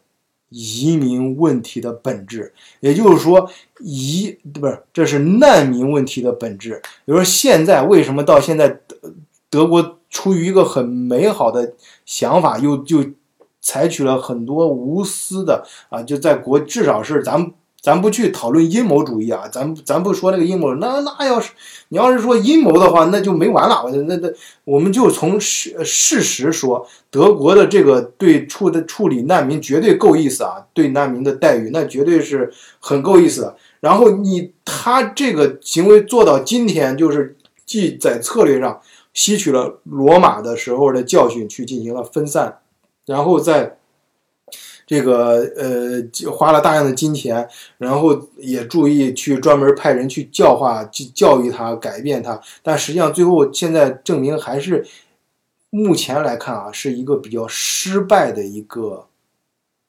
[0.48, 3.50] 移民问题的本质，也就是说，
[3.80, 6.80] 移不是这是难民问题的本质。
[7.04, 9.12] 比如说，现在为什么到现在德
[9.50, 9.95] 德国？
[10.10, 13.04] 出于一个很美好的想法，又就
[13.60, 17.52] 采取了很多无私的啊，就在国至少是咱
[17.82, 21.52] 咱不去讨论阴谋主义啊，咱咱不说那个阴谋，那那要是
[21.88, 23.84] 你要是说阴谋的话，那就没完了。
[24.06, 24.28] 那那
[24.64, 33.54] 我们就从事事实说，德国的这个对处的处理难民绝对够意思啊，对难民的待遇那绝对是很够意思。
[33.80, 38.80] 然后你他这个行为做到今天，就是既在策略上。
[39.16, 42.58] 吸取了罗马的时候的教训，去进行了分散，
[43.06, 43.78] 然后在
[44.86, 47.48] 这个呃花了大量的金钱，
[47.78, 54.86] 然后也注意去专门派人去教化、去教育他、改变他，但实际上最后现在证明还是
[55.70, 59.06] 目前来看啊，是一个比较失败的一个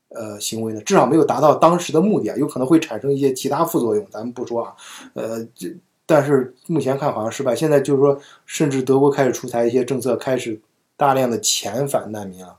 [0.09, 4.73] 呃行为呢，至少没有达到当时的目的啊，有可能会产生一些其他副作用，咱们不说啊，
[5.15, 5.75] 呃这。
[6.07, 7.55] 但是目前看好像失败。
[7.55, 10.59] 现在就是说，甚至德国开始出台一些政策，开始
[10.95, 12.57] 大量的遣返难民了。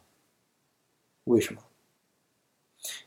[1.24, 1.60] 为什么？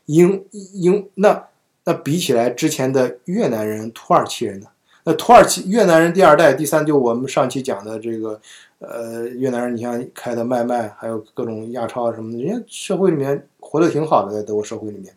[0.04, 1.48] 因因那
[1.84, 4.66] 那比起来之前的越南人、土耳其人呢？
[5.04, 8.40] 那土耳其越南人第二代、第三，就我们上期讲的这个，
[8.78, 15.12] 呃，越南人，你像开的麦麦，还有各种亚超什么的，人家社会里面活得挺好的，在德国社会里面。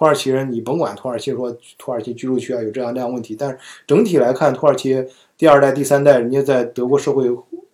[0.00, 4.96] 土耳其人，你甭管土耳其说土耳其居住区啊有这样那样问题，但是整体来看，土耳其
[5.36, 7.30] 第二代、第三代，人家在德国社会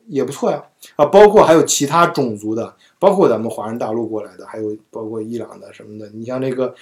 [0.08, 0.60] 也不错呀。
[0.96, 6.10] 啊，包括还有其他种族的，包括咱们华人大陆过来的，还有包括伊朗的什么的。
[6.14, 6.74] 你像那个，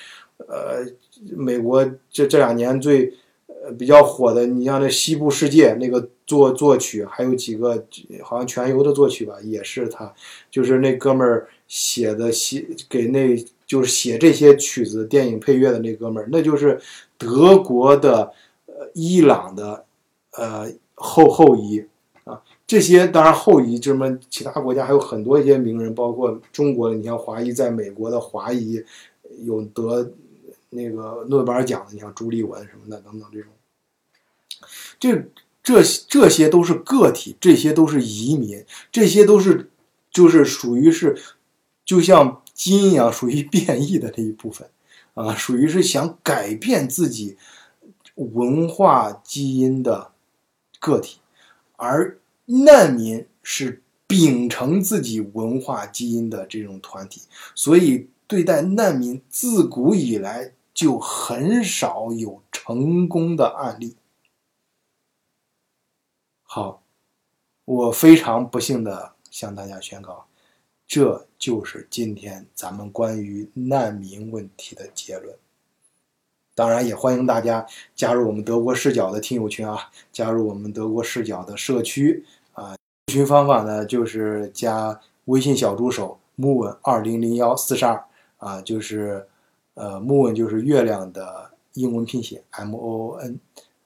[0.49, 0.83] 呃，
[1.37, 3.13] 美国这这两年最，
[3.47, 7.85] 呃比较火的，你像那西部世界那个作作曲，还有几个
[8.23, 10.11] 好像全游的作曲吧，也是他，
[10.51, 13.37] 就是那哥们儿写的写给那
[13.75, 16.81] 就是写这些曲子电影配乐的那哥们儿，那就是
[17.19, 18.33] 德国的
[18.67, 19.85] 呃伊朗的
[20.31, 21.85] 呃后后裔
[22.23, 28.85] 啊，这些当然后裔，这么其他国家还有很多一些名人，包括中国的，你像华裔在美国的华裔
[29.45, 30.13] 有得。
[30.77, 33.53] 那个诺贝尔奖的，你像朱立文什么的等等这种，
[34.99, 35.31] 这
[35.63, 39.71] 这这些都是个体，这些都是移民，这些都是
[40.11, 41.17] 就是属于是，
[41.85, 44.71] 就像基因啊，属于变异的这一部分
[45.13, 47.37] 啊，属于是想改变自己
[48.15, 50.13] 文化基因的
[50.81, 51.19] 个体，
[51.77, 57.21] 而难民是秉承自己文化基因的这种团体，
[57.55, 60.53] 所以对待难民自古以来。
[60.75, 63.95] 就很少有成功的案例。
[66.43, 66.83] 好，
[67.65, 70.27] 我非常不幸的向大家宣告，
[70.87, 75.37] 这就是今天咱们关于难民问题的结论。
[76.55, 82.77] 当然，也欢迎大家加入我们德国视角的听友群啊，加入我们德国视角的社区啊。
[83.13, 88.05] 群方法呢，就是加微信小助手木稳二零零幺四十二
[88.39, 89.27] 啊，就是。
[89.77, 93.37] 呃，moon 就是月亮的英文拼写 M O O N，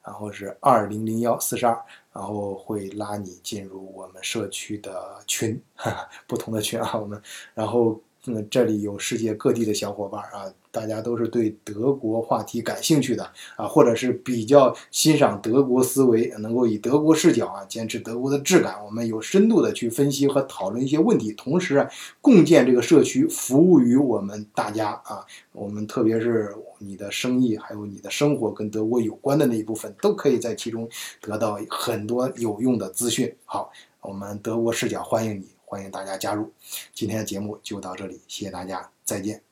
[0.03, 1.83] 然后是二零零幺四十二，
[2.19, 4.91] 然后会拉你进入我们社区的
[5.25, 7.21] 群，哈哈，不同的群啊，我们，
[7.53, 10.53] 然后嗯，这里有世界各地的小伙伴啊。
[10.71, 13.23] 大家都是对德国话题感兴趣的
[13.55, 18.75] 啊，或者是比较欣赏德国思维，能够以德国视角啊，坚持德国的质感。
[18.85, 21.89] 我们有深度的去分析和讨论一些问题，同时啊，
[22.21, 25.25] 共建这个社区，服务于我们大家啊。
[25.53, 30.89] 我们特别是你的生意，还有你的生活跟德国有关的那一部分，都可以在其中
[31.21, 33.33] 得到很多有用的资讯。
[33.45, 36.51] 好，我们德国视角欢迎你，欢迎大家加入。
[36.93, 39.48] 今天的节目就到这里，谢谢大家，再见。